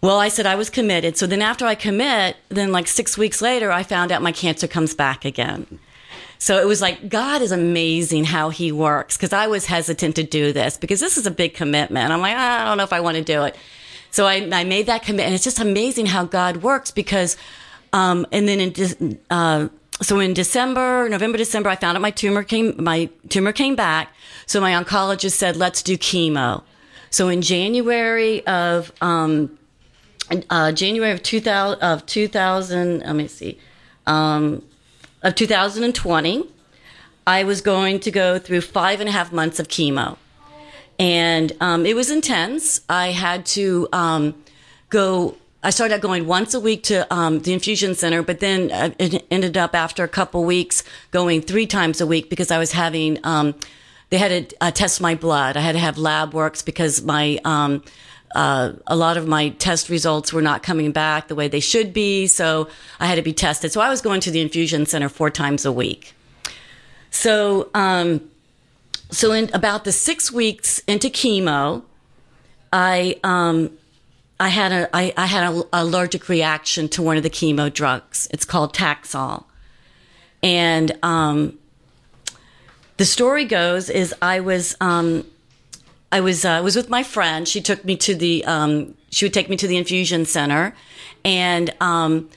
[0.00, 1.18] Well, I said I was committed.
[1.18, 4.66] So then after I commit, then like six weeks later, I found out my cancer
[4.66, 5.78] comes back again.
[6.38, 9.18] So it was like, God is amazing how he works.
[9.18, 12.10] Cause I was hesitant to do this because this is a big commitment.
[12.10, 13.56] I'm like, ah, I don't know if I want to do it.
[14.10, 15.26] So I, I made that commitment.
[15.26, 17.36] And it's just amazing how God works because,
[17.92, 19.68] um, and then in, uh,
[20.02, 24.12] so in December, November, December, I found out my tumor came, my tumor came back.
[24.46, 26.62] So my oncologist said, let's do chemo.
[27.10, 29.58] So in January of, um,
[30.50, 33.58] uh, January of 2000, of 2000, let me see,
[34.06, 34.62] um,
[35.22, 36.48] of 2020,
[37.26, 40.16] I was going to go through five and a half months of chemo.
[40.98, 42.80] And um, it was intense.
[42.88, 44.34] I had to um,
[44.88, 48.90] go, I started going once a week to um, the infusion center, but then uh,
[48.98, 52.72] it ended up after a couple weeks going three times a week because I was
[52.72, 53.54] having, um,
[54.10, 55.56] they had to uh, test my blood.
[55.56, 57.84] I had to have lab works because my, um,
[58.34, 61.92] uh, a lot of my test results were not coming back the way they should
[61.92, 63.70] be, so I had to be tested.
[63.70, 66.12] So I was going to the infusion center four times a week.
[67.10, 68.28] So, um,
[69.10, 71.82] so in about the six weeks into chemo,
[72.72, 73.70] I um,
[74.42, 78.26] I had a I, I had an allergic reaction to one of the chemo drugs.
[78.32, 79.44] It's called Taxol,
[80.42, 81.60] and um,
[82.96, 85.24] the story goes is I was um,
[86.10, 87.46] I was uh, was with my friend.
[87.46, 90.74] She took me to the um, she would take me to the infusion center,
[91.24, 92.28] and um,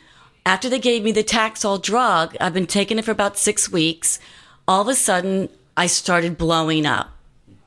[0.45, 4.19] after they gave me the Taxol drug, I've been taking it for about six weeks.
[4.67, 7.14] All of a sudden, I started blowing up.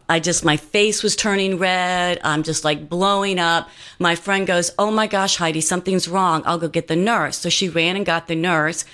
[0.08, 2.18] I just my face was turning red.
[2.24, 3.68] I'm just like blowing up.
[3.98, 6.42] My friend goes, "Oh my gosh, Heidi, something's wrong.
[6.46, 8.84] I'll go get the nurse." So she ran and got the nurse.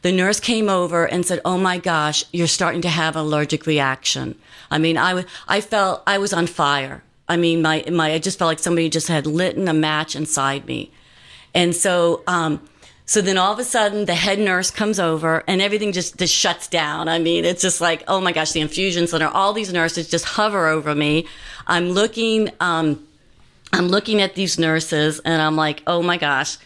[0.00, 3.66] The nurse came over and said, "Oh my gosh, you're starting to have an allergic
[3.66, 4.36] reaction."
[4.70, 7.02] I mean, I, I felt I was on fire.
[7.28, 10.66] I mean, my, my, I just felt like somebody just had lit a match inside
[10.66, 10.90] me.
[11.54, 12.60] And so, um,
[13.12, 16.34] So then all of a sudden the head nurse comes over and everything just, just
[16.34, 17.08] shuts down.
[17.08, 20.24] I mean, it's just like, oh my gosh, the infusion center, all these nurses just
[20.24, 21.26] hover over me.
[21.66, 23.06] I'm looking, um,
[23.70, 26.56] I'm looking at these nurses and I'm like, oh my gosh.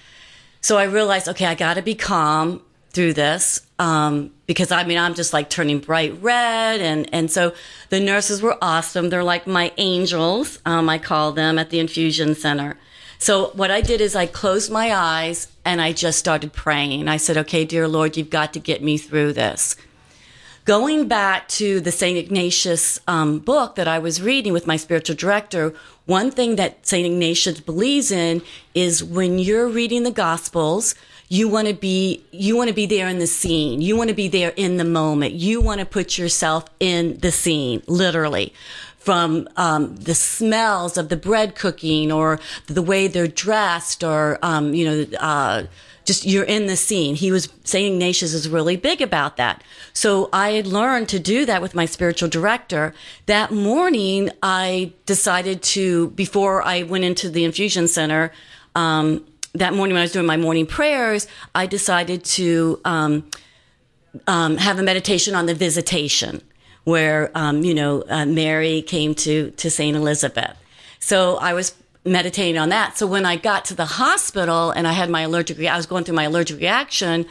[0.61, 4.99] So I realized, okay, I got to be calm through this um, because I mean
[4.99, 7.55] I'm just like turning bright red, and and so
[7.91, 9.11] the nurses were awesome.
[9.11, 12.79] They're like my angels, um, I call them at the infusion center.
[13.19, 17.09] So what I did is I closed my eyes and I just started praying.
[17.09, 19.77] I said, "Okay, dear Lord, you've got to get me through this."
[20.65, 22.19] Going back to the St.
[22.19, 25.73] Ignatius um, book that I was reading with my spiritual director,
[26.07, 27.07] one thing that St.
[27.07, 28.43] Ignatius believes in
[28.75, 30.97] is when you're reading the Gospels,
[31.29, 34.15] you want to be you want to be there in the scene you want to
[34.15, 38.53] be there in the moment you want to put yourself in the scene literally
[39.07, 44.75] from um, the smells of the bread cooking or the way they're dressed or um,
[44.75, 45.63] you know uh,
[46.05, 47.15] just you're in the scene.
[47.15, 49.63] He was saying Ignatius is really big about that.
[49.93, 52.95] So I learned to do that with my spiritual director.
[53.27, 58.33] That morning, I decided to before I went into the infusion center.
[58.75, 63.31] Um, that morning when I was doing my morning prayers, I decided to um,
[64.27, 66.43] um, have a meditation on the visitation,
[66.87, 70.57] where um, you know uh, Mary came to to Saint Elizabeth.
[70.99, 72.97] So I was meditating on that.
[72.97, 76.05] So when I got to the hospital and I had my allergic, I was going
[76.05, 77.27] through my allergic reaction.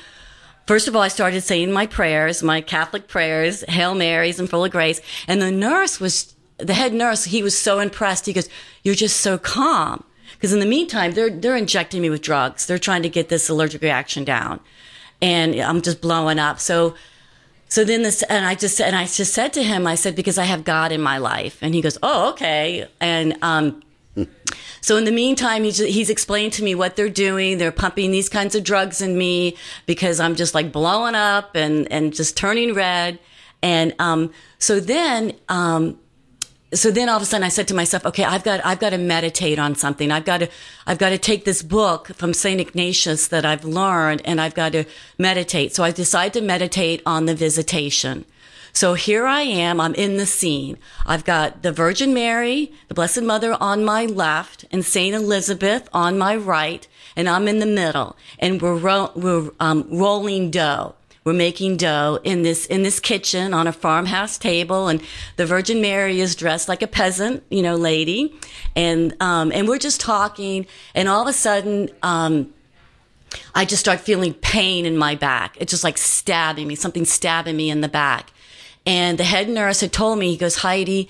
[0.67, 4.65] First of all, I started saying my prayers, my Catholic prayers, Hail Marys and full
[4.65, 4.99] of grace.
[5.27, 8.25] And the nurse was, the head nurse, he was so impressed.
[8.25, 8.49] He goes,
[8.83, 10.03] You're just so calm.
[10.33, 12.65] Because in the meantime, they're they're injecting me with drugs.
[12.65, 14.59] They're trying to get this allergic reaction down,
[15.21, 16.59] and I'm just blowing up.
[16.59, 16.95] So,
[17.67, 20.37] so then this, and I just and I just said to him, I said because
[20.37, 23.81] I have God in my life, and he goes, oh okay, and um.
[24.79, 27.57] So in the meantime, he's, he's explained to me what they're doing.
[27.57, 31.91] They're pumping these kinds of drugs in me because I'm just like blowing up and,
[31.91, 33.17] and just turning red.
[33.63, 35.99] And, um, so then, um,
[36.73, 38.89] so then all of a sudden I said to myself, okay, I've got, I've got
[38.89, 40.11] to meditate on something.
[40.11, 40.49] I've got to,
[40.87, 42.59] I've got to take this book from St.
[42.59, 44.85] Ignatius that I've learned and I've got to
[45.17, 45.75] meditate.
[45.75, 48.25] So I decided to meditate on the visitation.
[48.73, 49.79] So here I am.
[49.79, 50.77] I'm in the scene.
[51.05, 55.15] I've got the Virgin Mary, the Blessed Mother on my left and St.
[55.15, 56.85] Elizabeth on my right.
[57.15, 60.95] And I'm in the middle and we're, ro- we're um, rolling dough.
[61.25, 65.01] We're making dough in this in this kitchen on a farmhouse table, and
[65.37, 68.35] the Virgin Mary is dressed like a peasant, you know, lady,
[68.75, 71.89] and um, and we're just talking, and all of a sudden.
[72.03, 72.53] Um,
[73.53, 75.57] I just start feeling pain in my back.
[75.59, 78.31] It's just like stabbing me, something stabbing me in the back.
[78.85, 81.09] And the head nurse had told me, he goes, Heidi,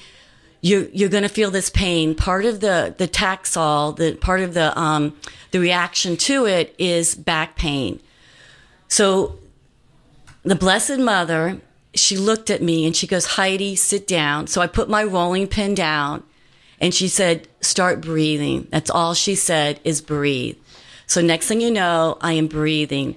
[0.61, 2.15] you're, you're going to feel this pain.
[2.15, 5.15] Part of the, the Taxol, the part of the, um,
[5.51, 7.99] the reaction to it is back pain.
[8.87, 9.37] So
[10.45, 11.59] the Blessed Mother,
[11.95, 14.47] she looked at me and she goes, Heidi, sit down.
[14.47, 16.23] So I put my rolling pin down
[16.79, 18.67] and she said, start breathing.
[18.69, 20.57] That's all she said is breathe.
[21.07, 23.15] So next thing you know, I am breathing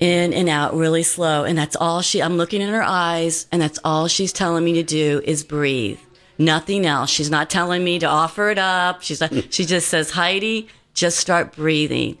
[0.00, 1.44] in and out really slow.
[1.44, 4.74] And that's all she, I'm looking in her eyes and that's all she's telling me
[4.74, 5.98] to do is breathe.
[6.36, 7.10] Nothing else.
[7.10, 9.02] She's not telling me to offer it up.
[9.02, 12.18] She's not, she just says, Heidi, just start breathing.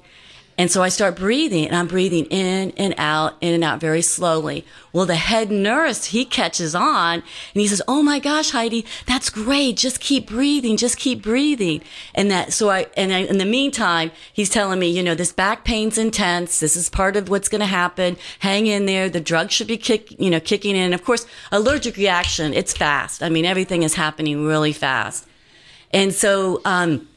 [0.58, 4.02] And so I start breathing and I'm breathing in and out, in and out very
[4.02, 4.66] slowly.
[4.92, 7.22] Well, the head nurse, he catches on and
[7.54, 9.76] he says, Oh my gosh, Heidi, that's great.
[9.76, 10.76] Just keep breathing.
[10.76, 11.80] Just keep breathing.
[12.12, 15.32] And that, so I, and I, in the meantime, he's telling me, you know, this
[15.32, 16.58] back pain's intense.
[16.58, 18.16] This is part of what's going to happen.
[18.40, 19.08] Hang in there.
[19.08, 20.92] The drug should be kick, you know, kicking in.
[20.92, 23.22] Of course, allergic reaction, it's fast.
[23.22, 25.24] I mean, everything is happening really fast.
[25.92, 27.07] And so, um,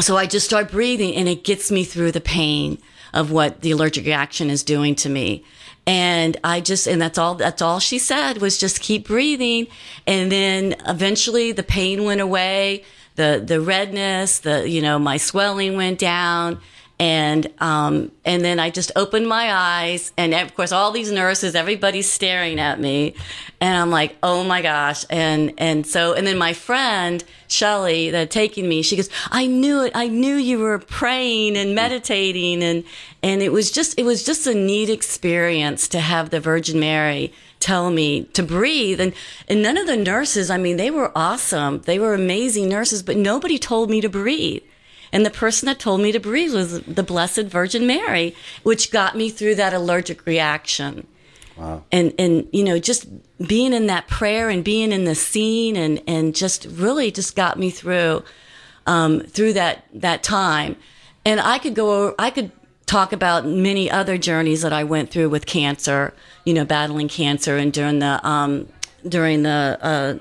[0.00, 2.78] so I just start breathing and it gets me through the pain
[3.12, 5.44] of what the allergic reaction is doing to me.
[5.86, 9.66] And I just, and that's all, that's all she said was just keep breathing.
[10.06, 12.84] And then eventually the pain went away,
[13.16, 16.60] the, the redness, the, you know, my swelling went down
[17.02, 21.56] and um, and then I just opened my eyes, and of course, all these nurses,
[21.56, 23.16] everybody's staring at me,
[23.60, 28.30] and I'm like, oh my gosh, and and so and then my friend Shelly that
[28.30, 32.84] taking me, she goes, I knew it, I knew you were praying and meditating, and
[33.20, 37.32] and it was just it was just a neat experience to have the Virgin Mary
[37.58, 39.00] tell me to breathe.
[39.00, 39.12] And
[39.48, 41.80] and none of the nurses i mean they were awesome.
[41.80, 44.62] They were amazing nurses but nobody told me to breathe
[45.12, 49.16] and the person that told me to breathe was the Blessed Virgin Mary, which got
[49.16, 51.06] me through that allergic reaction.
[51.56, 51.84] Wow.
[51.92, 53.06] And, and, you know, just
[53.46, 57.58] being in that prayer and being in the scene and, and just really just got
[57.58, 58.24] me through,
[58.86, 60.76] um, through that, that time.
[61.26, 62.50] And I could go, I could
[62.86, 67.58] talk about many other journeys that I went through with cancer, you know, battling cancer
[67.58, 68.68] and during the, um,
[69.06, 70.18] during the, uh,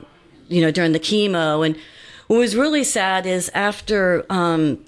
[0.49, 1.65] you know, during the chemo.
[1.65, 1.77] And
[2.31, 4.79] what was really sad is after, um,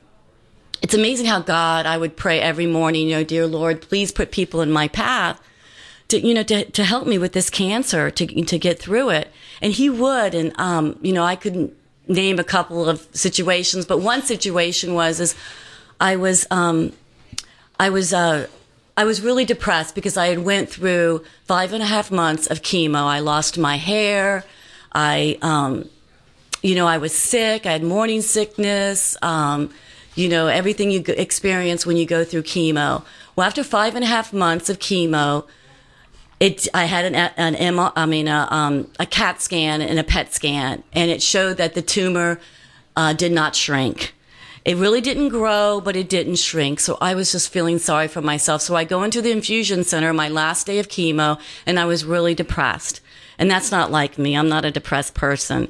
[0.82, 4.32] it's amazing how God, I would pray every morning, you know, dear Lord, please put
[4.32, 5.42] people in my path
[6.08, 9.30] to, you know, to, to help me with this cancer, to, to get through it.
[9.62, 10.34] And he would.
[10.34, 11.74] And, um, you know, I couldn't
[12.08, 15.36] name a couple of situations, but one situation was, is
[16.00, 16.94] I was, um,
[17.78, 18.48] I was, uh,
[18.96, 22.62] I was really depressed because I had went through five and a half months of
[22.62, 23.04] chemo.
[23.04, 24.46] I lost my hair.
[24.94, 25.90] I, um,
[26.64, 27.68] you know, I was sick.
[27.68, 29.16] I had morning sickness.
[29.22, 29.70] Um,
[30.16, 33.04] you know, everything you experience when you go through chemo.
[33.36, 35.46] Well, after five and a half months of chemo,
[36.40, 40.04] it, I had an, an M, I mean, a, um, a CAT scan and a
[40.04, 42.40] PET scan, and it showed that the tumor
[42.96, 44.14] uh, did not shrink.
[44.64, 46.80] It really didn't grow, but it didn't shrink.
[46.80, 48.62] So I was just feeling sorry for myself.
[48.62, 52.06] So I go into the infusion center my last day of chemo, and I was
[52.06, 53.02] really depressed.
[53.38, 54.38] And that's not like me.
[54.38, 55.70] I'm not a depressed person.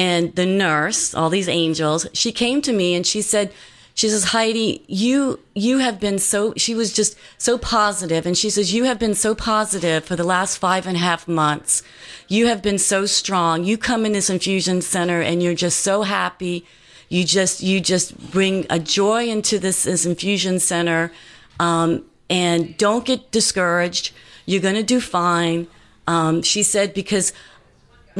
[0.00, 3.52] And the nurse, all these angels, she came to me and she said,
[3.92, 8.48] she says, Heidi, you, you have been so, she was just so positive, And she
[8.48, 11.82] says, you have been so positive for the last five and a half months.
[12.28, 13.64] You have been so strong.
[13.64, 16.64] You come in this infusion center and you're just so happy.
[17.10, 21.12] You just, you just bring a joy into this, this infusion center.
[21.58, 24.14] Um, and don't get discouraged.
[24.46, 25.66] You're going to do fine.
[26.06, 27.34] Um, she said, because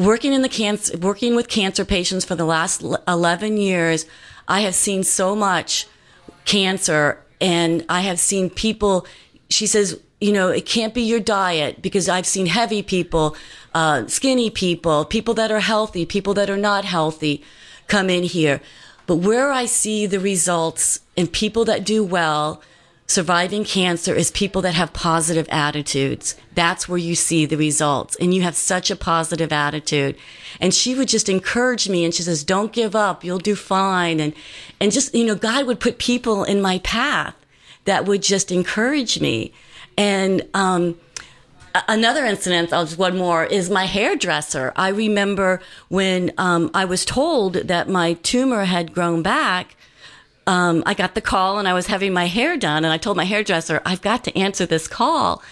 [0.05, 4.07] working in the cancer, working with cancer patients for the last 11 years,
[4.48, 5.86] I have seen so much
[6.44, 9.07] cancer and I have seen people,
[9.48, 13.36] she says, you know, it can't be your diet because I've seen heavy people,
[13.74, 17.42] uh, skinny people, people that are healthy, people that are not healthy
[17.86, 18.61] come in here.
[19.07, 22.62] But where I see the results in people that do well,
[23.11, 26.37] surviving cancer is people that have positive attitudes.
[26.55, 28.17] That's where you see the results.
[28.21, 30.17] And you have such a positive attitude.
[30.61, 33.25] And she would just encourage me and she says, don't give up.
[33.25, 34.21] You'll do fine.
[34.21, 34.33] And,
[34.81, 37.35] and just, you know, God would put people in my path
[37.85, 39.53] that would just encourage me.
[39.99, 40.97] And, um,
[41.89, 44.73] another incident, I'll just one more, is my hairdresser.
[44.77, 49.77] I remember when um, I was told that my tumor had grown back,
[50.47, 53.16] um, I got the call and I was having my hair done, and I told
[53.16, 55.43] my hairdresser, I've got to answer this call.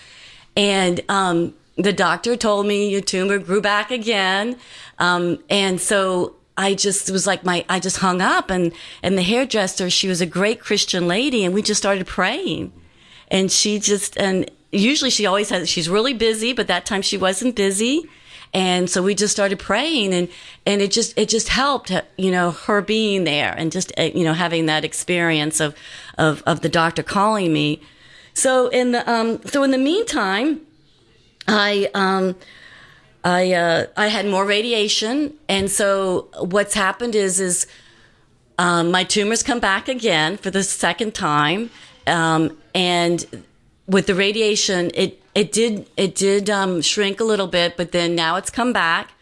[0.57, 4.57] And um, the doctor told me your tumor grew back again.
[4.99, 8.72] Um, and so I just was like my I just hung up and
[9.03, 12.72] and the hairdresser she was a great Christian lady and we just started praying
[13.28, 17.16] and she just and usually she always has she's really busy but that time she
[17.16, 18.09] wasn't busy
[18.55, 20.28] and so we just started praying and,
[20.64, 24.24] and it just, it just helped, you know, her being there and just, uh, you
[24.24, 25.74] know, having that experience of,
[26.16, 27.80] of, of the doctor calling me.
[28.32, 30.62] So in the, um, so in the meantime,
[31.46, 32.36] I, um,
[33.24, 35.34] I, uh, I had more radiation.
[35.49, 37.66] And so what's happened is, is,
[38.59, 41.70] um, my tumors come back again for the second time.
[42.07, 43.44] Um, and
[43.89, 48.14] with the radiation, it it did it did um, shrink a little bit, but then
[48.14, 49.12] now it's come back.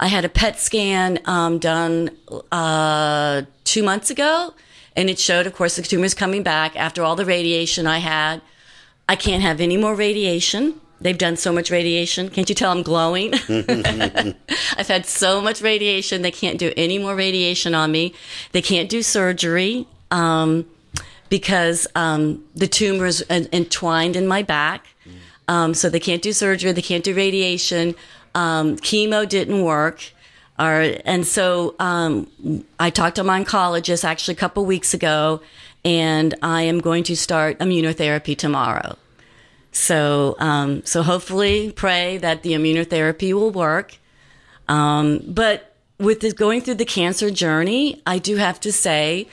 [0.00, 2.10] I had a PET scan um, done
[2.50, 4.54] uh, two months ago,
[4.96, 8.42] and it showed, of course, the tumor's coming back after all the radiation I had.
[9.08, 10.80] I can't have any more radiation.
[11.00, 12.30] They've done so much radiation.
[12.30, 13.34] Can't you tell I'm glowing?
[13.48, 16.22] I've had so much radiation.
[16.22, 18.14] They can't do any more radiation on me.
[18.52, 19.86] They can't do surgery.
[20.10, 20.66] Um,
[21.28, 24.86] because um, the tumor is entwined in my back.
[25.46, 27.94] Um, so they can't do surgery, they can't do radiation.
[28.34, 30.12] Um, chemo didn't work.
[30.58, 32.30] Or, and so um,
[32.78, 35.42] I talked to my oncologist actually a couple weeks ago,
[35.84, 38.96] and I am going to start immunotherapy tomorrow.
[39.72, 43.98] So, um, so hopefully, pray that the immunotherapy will work.
[44.68, 49.26] Um, but with this, going through the cancer journey, I do have to say,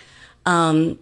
[0.48, 0.98] um,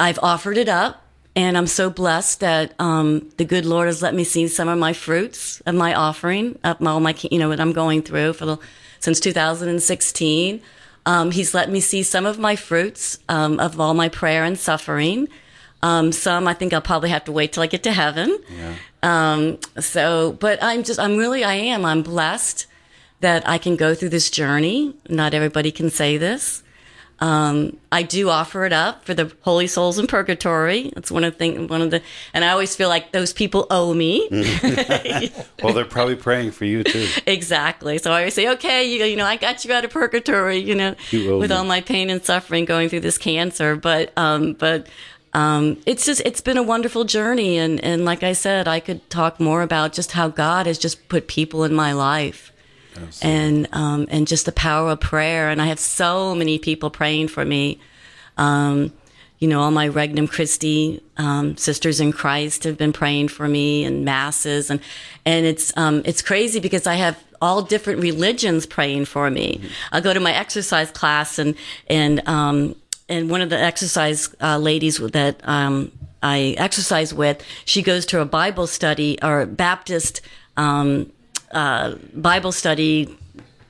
[0.00, 4.14] I've offered it up, and I'm so blessed that um, the good Lord has let
[4.14, 7.48] me see some of my fruits of my offering, of my, all my you know
[7.48, 8.58] what I'm going through for the,
[9.00, 10.60] since 2016.
[11.06, 14.58] Um, he's let me see some of my fruits um, of all my prayer and
[14.58, 15.28] suffering.
[15.82, 18.38] Um, some I think I'll probably have to wait till I get to heaven.
[18.50, 18.74] Yeah.
[19.02, 22.66] Um, so, but I'm just, I'm really, I am, I'm blessed
[23.20, 24.94] that I can go through this journey.
[25.08, 26.62] Not everybody can say this.
[27.20, 30.92] Um, I do offer it up for the holy souls in purgatory.
[30.94, 32.00] That's one of the thing, one of the,
[32.32, 34.28] and I always feel like those people owe me.
[35.62, 37.08] well, they're probably praying for you too.
[37.26, 37.98] Exactly.
[37.98, 40.74] So I always say, okay, you, you know, I got you out of purgatory, you
[40.74, 41.56] know, you with me.
[41.56, 43.74] all my pain and suffering going through this cancer.
[43.74, 44.86] But, um, but,
[45.34, 49.08] um, it's just it's been a wonderful journey, and and like I said, I could
[49.10, 52.47] talk more about just how God has just put people in my life.
[53.22, 57.28] And um, and just the power of prayer, and I have so many people praying
[57.28, 57.78] for me.
[58.36, 58.92] Um,
[59.38, 63.84] you know, all my Regnum Christi um, sisters in Christ have been praying for me
[63.84, 64.80] and masses, and
[65.24, 69.60] and it's um, it's crazy because I have all different religions praying for me.
[69.92, 71.54] I go to my exercise class, and
[71.86, 72.74] and um,
[73.08, 75.92] and one of the exercise uh, ladies that um,
[76.22, 80.20] I exercise with, she goes to a Bible study or Baptist
[80.56, 81.12] um,
[81.52, 83.16] uh, Bible study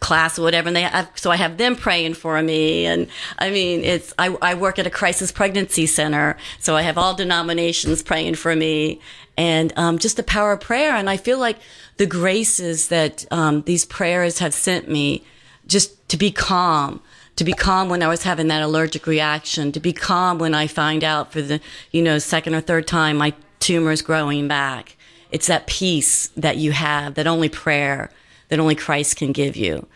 [0.00, 3.08] class or whatever and they have, so I have them praying for me and
[3.38, 7.14] I mean it's I, I work at a crisis pregnancy center so I have all
[7.14, 9.00] denominations praying for me
[9.36, 11.58] and um, just the power of prayer and I feel like
[11.96, 15.24] the graces that um, these prayers have sent me
[15.66, 17.02] just to be calm
[17.36, 20.68] to be calm when I was having that allergic reaction to be calm when I
[20.68, 21.60] find out for the
[21.90, 24.96] you know second or third time my tumor is growing back
[25.30, 28.10] it's that peace that you have that only prayer
[28.48, 29.86] that only Christ can give you.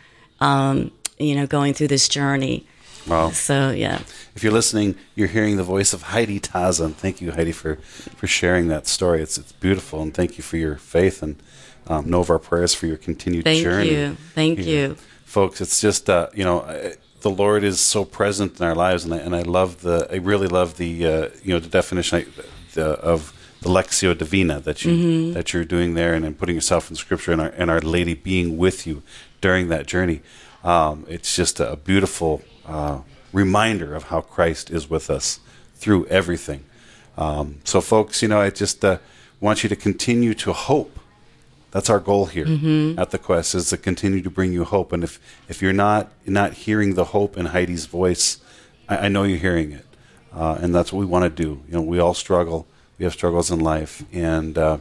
[0.40, 2.66] Um, you know, going through this journey.
[3.06, 3.30] Wow.
[3.30, 4.00] So yeah.
[4.34, 6.92] If you're listening, you're hearing the voice of Heidi Tazza.
[6.92, 9.22] Thank you, Heidi, for, for sharing that story.
[9.22, 11.36] It's it's beautiful, and thank you for your faith and
[11.86, 13.88] um, know of our prayers for your continued Thank journey.
[13.90, 14.16] Thank you.
[14.34, 14.64] Thank Yeah.
[14.64, 14.96] you.
[15.24, 15.60] folks.
[15.60, 19.14] It's just uh, you know I- the Lord is so present in our lives, and
[19.14, 22.26] I, and I love the I really love the uh, you know the definition I,
[22.74, 26.90] the, of the Lectio Divina that you that you're doing there, and, then putting yourself
[26.90, 29.02] in Scripture, and our and Our Lady being with you
[29.40, 30.20] during that journey.
[30.64, 33.00] Um, it's just a beautiful uh,
[33.32, 35.40] reminder of how Christ is with us
[35.74, 36.64] through everything.
[37.16, 38.98] Um, so, folks, you know, I just uh,
[39.40, 40.98] want you to continue to hope.
[41.72, 42.46] That's our goal here
[42.98, 44.92] at the quest is to continue to bring you hope.
[44.92, 48.40] And if, if you're not not hearing the hope in Heidi's voice,
[48.88, 49.86] I, I know you're hearing it,
[50.34, 51.62] uh, and that's what we want to do.
[51.68, 52.66] You know, we all struggle.
[53.02, 54.78] We have struggles in life, and uh,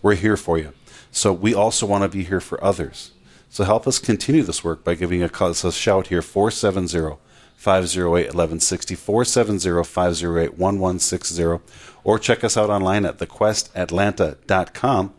[0.00, 0.72] we're here for you.
[1.10, 3.10] So we also want to be here for others.
[3.50, 5.54] So help us continue this work by giving a call.
[5.54, 7.16] So shout here 470
[7.56, 11.64] 508 1160 470 508 1160
[12.04, 15.14] or check us out online at thequestatlanta.com.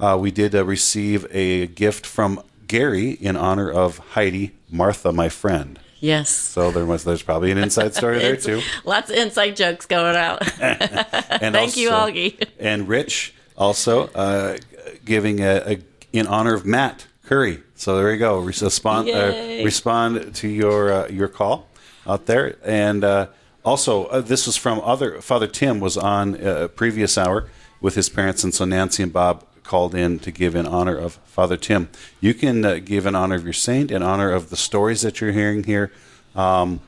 [0.00, 5.28] Uh, we did uh, receive a gift from Gary in honor of Heidi Martha, my
[5.28, 5.78] friend.
[6.00, 6.30] Yes.
[6.30, 8.60] So there was there's probably an inside story there too.
[8.84, 10.42] Lots of inside jokes going out.
[10.60, 12.48] And Thank you, also- Augie.
[12.58, 14.58] And Rich also uh,
[15.04, 15.78] giving a, a
[16.12, 17.62] in honor of Matt Curry.
[17.74, 18.38] So there you go.
[18.40, 21.68] Respond uh, respond to your uh, your call
[22.06, 22.56] out there.
[22.64, 23.26] And uh,
[23.64, 27.48] also uh, this was from other Father Tim was on uh, a previous hour
[27.80, 31.14] with his parents, and so Nancy and Bob called in to give in honor of
[31.26, 31.90] Father Tim.
[32.20, 35.20] You can uh, give in honor of your saint, in honor of the stories that
[35.20, 35.92] you're hearing here.
[36.34, 36.80] Um,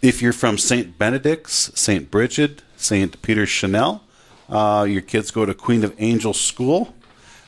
[0.00, 0.98] if you're from St.
[0.98, 2.10] Benedict's, St.
[2.10, 3.20] Brigid, St.
[3.20, 4.02] Peter Chanel,
[4.48, 6.94] uh, your kids go to Queen of Angels School,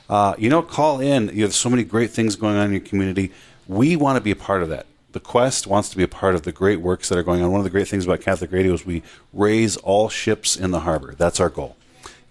[0.09, 1.29] uh, you know, call in.
[1.33, 3.31] You have so many great things going on in your community.
[3.67, 4.85] We want to be a part of that.
[5.11, 7.51] The Quest wants to be a part of the great works that are going on.
[7.51, 9.01] One of the great things about Catholic Radio is we
[9.33, 11.15] raise all ships in the harbor.
[11.17, 11.77] That's our goal.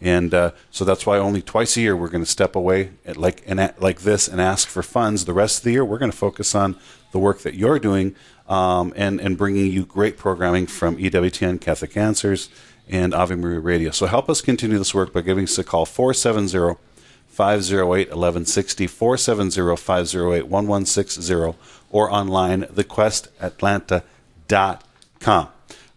[0.00, 3.42] And uh, so that's why only twice a year we're going to step away like
[3.46, 5.24] and like this and ask for funds.
[5.24, 6.76] The rest of the year we're going to focus on
[7.10, 8.14] the work that you're doing
[8.48, 12.48] um, and and bringing you great programming from EWTN Catholic Answers
[12.88, 13.90] and Ave Maria Radio.
[13.90, 16.80] So help us continue this work by giving us a call 470
[17.26, 21.34] 508 1160 470 508 1160
[21.90, 25.48] or online thequestatlanta.com.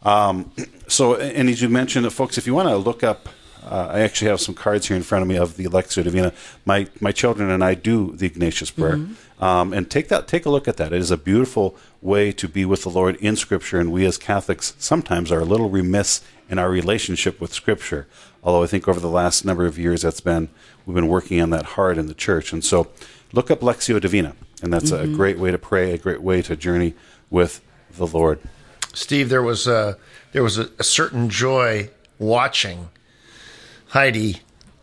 [0.04, 0.52] Um,
[0.88, 3.30] so, and as you mentioned, folks, if you want to look up,
[3.64, 6.34] uh, I actually have some cards here in front of me of the Lectio Divina.
[6.66, 9.00] My my children and I do the Ignatius prayer,
[9.40, 10.94] um, and take that take a look at that.
[10.94, 14.18] It is a beautiful way to be with the Lord in Scripture, and we as
[14.18, 18.08] Catholics sometimes are a little remiss in our relationship with Scripture.
[18.44, 20.50] Although I think over the last number of years, that's been
[20.86, 22.90] we've been working on that hard in the church, and so
[23.34, 26.56] look up Lectio Divina, and that's a great way to pray, a great way to
[26.56, 26.96] journey
[27.30, 28.40] with the Lord.
[28.94, 29.98] Steve, there was a
[30.32, 31.90] there was a, a certain joy
[32.20, 32.90] watching
[33.92, 34.38] Heidi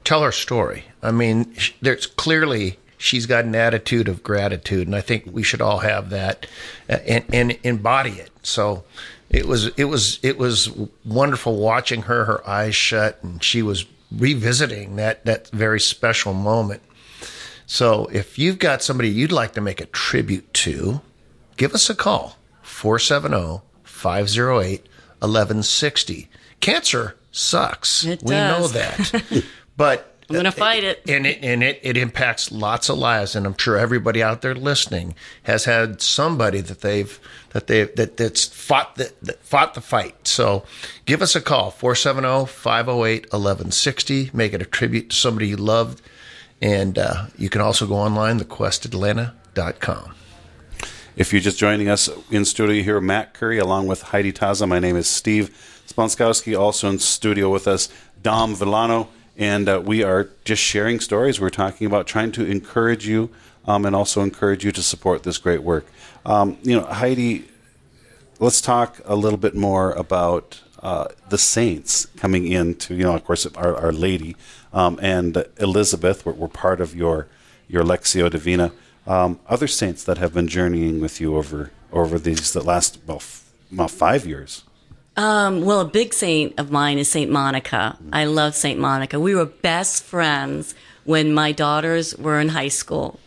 [0.05, 0.85] tell her story.
[1.03, 5.63] I mean, there's clearly she's got an attitude of gratitude, and I think we should
[5.63, 6.47] all have that
[6.91, 8.31] uh, and, and embody it.
[8.43, 8.85] So
[9.31, 10.71] it was it was it was
[11.07, 16.83] wonderful watching her, her eyes shut, and she was revisiting that that very special moment.
[17.67, 21.01] So if you've got somebody you'd like to make a tribute to,
[21.57, 24.83] give us a call 470 508
[25.21, 26.29] 1160.
[26.61, 28.05] Cancer sucks.
[28.05, 29.45] It we know that.
[29.77, 31.03] but I'm going to fight it.
[31.09, 34.55] and it and it, it impacts lots of lives and i'm sure everybody out there
[34.55, 35.15] listening
[35.45, 37.19] has had somebody that they've
[37.51, 40.65] that they that that's fought the that fought the fight so
[41.07, 46.03] give us a call 470-508-1160 make it a tribute to somebody you loved
[46.61, 50.15] and uh, you can also go online thequestatlanta.com
[51.17, 54.69] If you're just joining us in studio here, Matt Curry along with Heidi Tazza.
[54.69, 56.59] My name is Steve Sponskowski.
[56.59, 57.89] Also in studio with us,
[58.23, 59.09] Dom Villano.
[59.37, 61.41] And uh, we are just sharing stories.
[61.41, 63.31] We're talking about trying to encourage you
[63.67, 65.87] um, and also encourage you to support this great work.
[66.27, 67.45] Um, you know, Heidi,
[68.41, 73.25] let's talk a little bit more about uh, the saints coming into, you know, of
[73.25, 74.37] course, our, our Lady
[74.73, 77.27] um, and Elizabeth were, part of your
[77.69, 78.73] your Lectio Divina.
[79.07, 83.19] Um, other saints that have been journeying with you over over these the last well,
[83.19, 84.65] f- well five years.
[85.19, 87.99] Um, well, a big saint of mine is Saint Monica.
[88.13, 89.19] I love Saint Monica.
[89.19, 93.19] We were best friends when my daughters were in high school.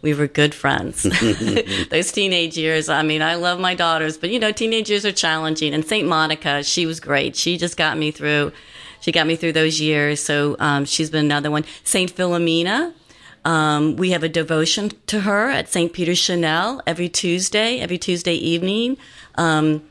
[0.00, 1.02] We were good friends.
[1.90, 5.12] Those teenage years, I mean, I love my daughters, but you know, teenage years are
[5.12, 5.74] challenging.
[5.74, 7.36] And Saint Monica, she was great.
[7.36, 8.52] She just got me through.
[9.00, 10.22] She got me through those years.
[10.22, 11.64] So um, she's been another one.
[11.84, 12.94] Saint Philomena.
[13.44, 15.92] Um, we have a devotion to her at St.
[15.92, 18.96] Peter's Chanel every Tuesday, every Tuesday evening
[19.36, 19.82] um,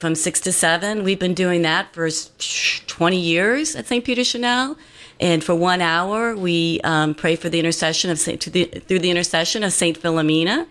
[0.00, 1.04] from 6 to 7.
[1.04, 2.08] We've been doing that for
[2.86, 4.02] 20 years at St.
[4.02, 4.76] Peter's Chanel.
[5.20, 9.10] And for one hour, we um, pray for the intercession of Saint, the, through the
[9.10, 10.66] intercession of Saint Philomena.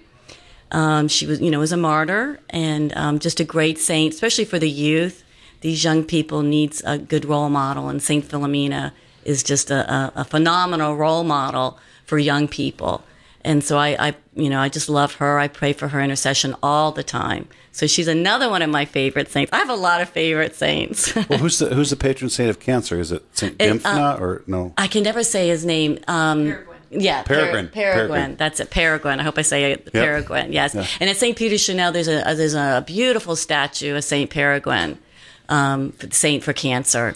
[0.72, 4.46] Um, she was, you know, was a martyr and um, just a great saint, especially
[4.46, 5.24] for the youth.
[5.62, 8.94] These young people needs a good role model, and Saint Philomena
[9.26, 13.04] is just a, a, a phenomenal role model for young people.
[13.46, 15.40] And so I, I, you know, I just love her.
[15.40, 17.48] I pray for her intercession all the time.
[17.72, 19.54] So she's another one of my favorite saints.
[19.54, 21.16] I have a lot of favorite saints.
[21.30, 23.00] Well, who's the who's the patron saint of cancer?
[23.00, 24.74] Is it Saint It, Dymphna or no?
[24.78, 26.00] I can never say his name.
[26.08, 26.54] Um,
[26.92, 27.70] Yeah, Per- Peregrine.
[27.70, 28.08] Peregrine.
[28.10, 28.36] Peregrine.
[28.36, 28.72] That's it.
[28.72, 29.20] Peregrine.
[29.20, 29.94] I hope I say it.
[29.94, 30.52] Peregrine.
[30.52, 30.74] Yes.
[30.76, 30.88] Yeah.
[31.00, 31.38] And at St.
[31.38, 34.98] Peter's Chanel, there's a there's a beautiful statue of Saint Peregrine,
[35.48, 37.16] um, saint for cancer.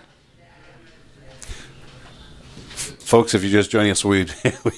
[3.13, 4.25] Folks, if you're just joining us, we,
[4.63, 4.71] we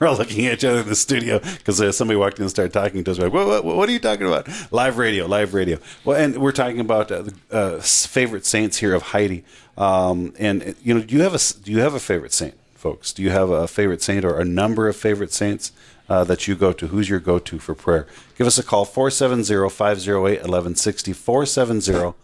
[0.00, 2.50] we're all looking at each other in the studio because uh, somebody walked in and
[2.50, 3.20] started talking to us.
[3.20, 4.48] Like, what, what, what are you talking about?
[4.72, 5.78] Live radio, live radio.
[6.04, 9.44] Well, and we're talking about uh, uh, favorite saints here of Heidi.
[9.76, 13.12] Um, and you know, do you have a do you have a favorite saint, folks?
[13.12, 15.70] Do you have a favorite saint or a number of favorite saints
[16.08, 16.88] uh, that you go to?
[16.88, 18.08] Who's your go to for prayer?
[18.36, 22.14] Give us a call 470-508-1160 470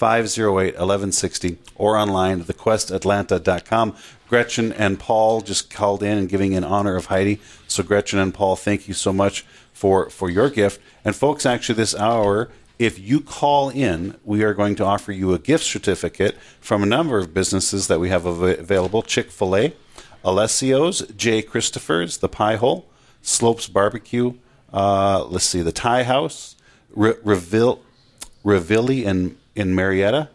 [0.00, 3.94] 508 1160 or online at thequestatlanta.com.
[4.30, 7.38] Gretchen and Paul just called in and giving in honor of Heidi.
[7.68, 9.44] So, Gretchen and Paul, thank you so much
[9.74, 10.80] for, for your gift.
[11.04, 12.48] And, folks, actually, this hour,
[12.78, 16.86] if you call in, we are going to offer you a gift certificate from a
[16.86, 19.74] number of businesses that we have av- available Chick fil A,
[20.24, 21.42] Alessio's, J.
[21.42, 22.88] Christopher's, The Pie Hole,
[23.20, 24.32] Slopes Barbecue,
[24.72, 26.56] uh, let's see, The Thai House,
[26.88, 27.82] Re- Reville,
[28.42, 30.28] in, in Marietta.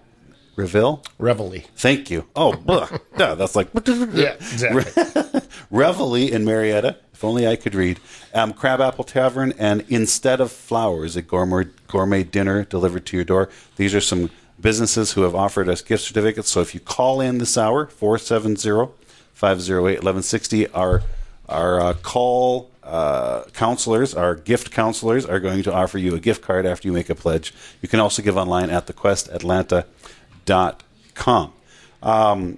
[0.55, 1.03] Reville?
[1.19, 1.63] Reveille.
[1.75, 2.25] Thank you.
[2.35, 2.53] Oh.
[3.17, 3.67] Duh, that's like
[4.13, 5.41] Yeah, exactly.
[5.71, 6.95] Reveille in Marietta.
[7.13, 7.99] If only I could read.
[8.33, 13.49] Um, Crabapple Tavern and Instead of Flowers, a gourmet gourmet dinner delivered to your door.
[13.77, 16.51] These are some businesses who have offered us gift certificates.
[16.51, 21.03] So if you call in this hour, 470-508-1160, our
[21.47, 26.41] our uh, call uh, counselors, our gift counselors, are going to offer you a gift
[26.41, 27.53] card after you make a pledge.
[27.81, 31.53] You can also give online at thequestatlanta.com.
[32.03, 32.57] Um,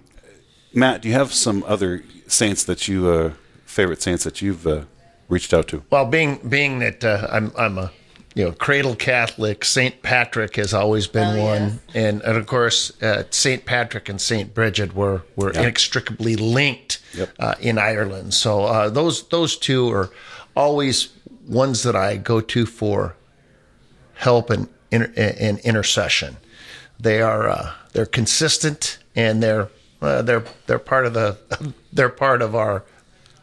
[0.74, 3.32] Matt, do you have some other saints that you uh,
[3.66, 4.82] favorite saints that you've uh,
[5.30, 5.84] reached out to?
[5.90, 7.92] Well, being being that uh, I'm I'm a
[8.38, 11.80] you know cradle Catholic, Saint Patrick has always been Oh, one, yes.
[11.96, 17.30] and and of course uh, Saint Patrick and Saint Bridget were were inextricably linked Yep.
[17.40, 18.34] uh, in Ireland.
[18.34, 20.10] So uh, those those two are
[20.56, 21.10] always
[21.48, 23.16] ones that I go to for
[24.14, 26.38] help and inter- and intercession.
[27.00, 29.70] They are uh, they're consistent and they're
[30.02, 31.38] uh, they're they're part of the
[31.94, 32.84] they're part of our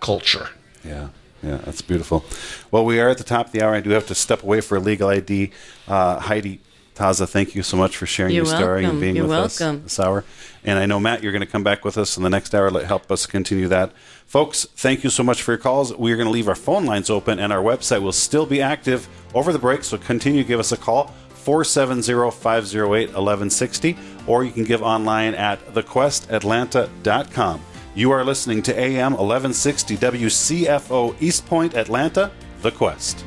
[0.00, 0.50] culture.
[0.84, 1.08] Yeah,
[1.44, 2.24] yeah, that's beautiful.
[2.70, 3.74] Well, we are at the top of the hour.
[3.74, 5.50] I do have to step away for a legal ID.
[5.86, 6.60] Uh, Heidi
[6.94, 9.76] Tazza, thank you so much for sharing You're your story and being You're with welcome.
[9.76, 10.24] us this hour.
[10.64, 12.70] And I know, Matt, you're going to come back with us in the next hour
[12.70, 13.92] to help us continue that.
[14.26, 15.94] Folks, thank you so much for your calls.
[15.94, 19.06] We're going to leave our phone lines open, and our website will still be active
[19.34, 21.12] over the break, so continue to give us a call.
[21.44, 27.60] 470-508-1160 or you can give online at thequestatlanta.com.
[27.96, 33.24] You are listening to AM 1160 WCFO East Point, Atlanta, The Quest.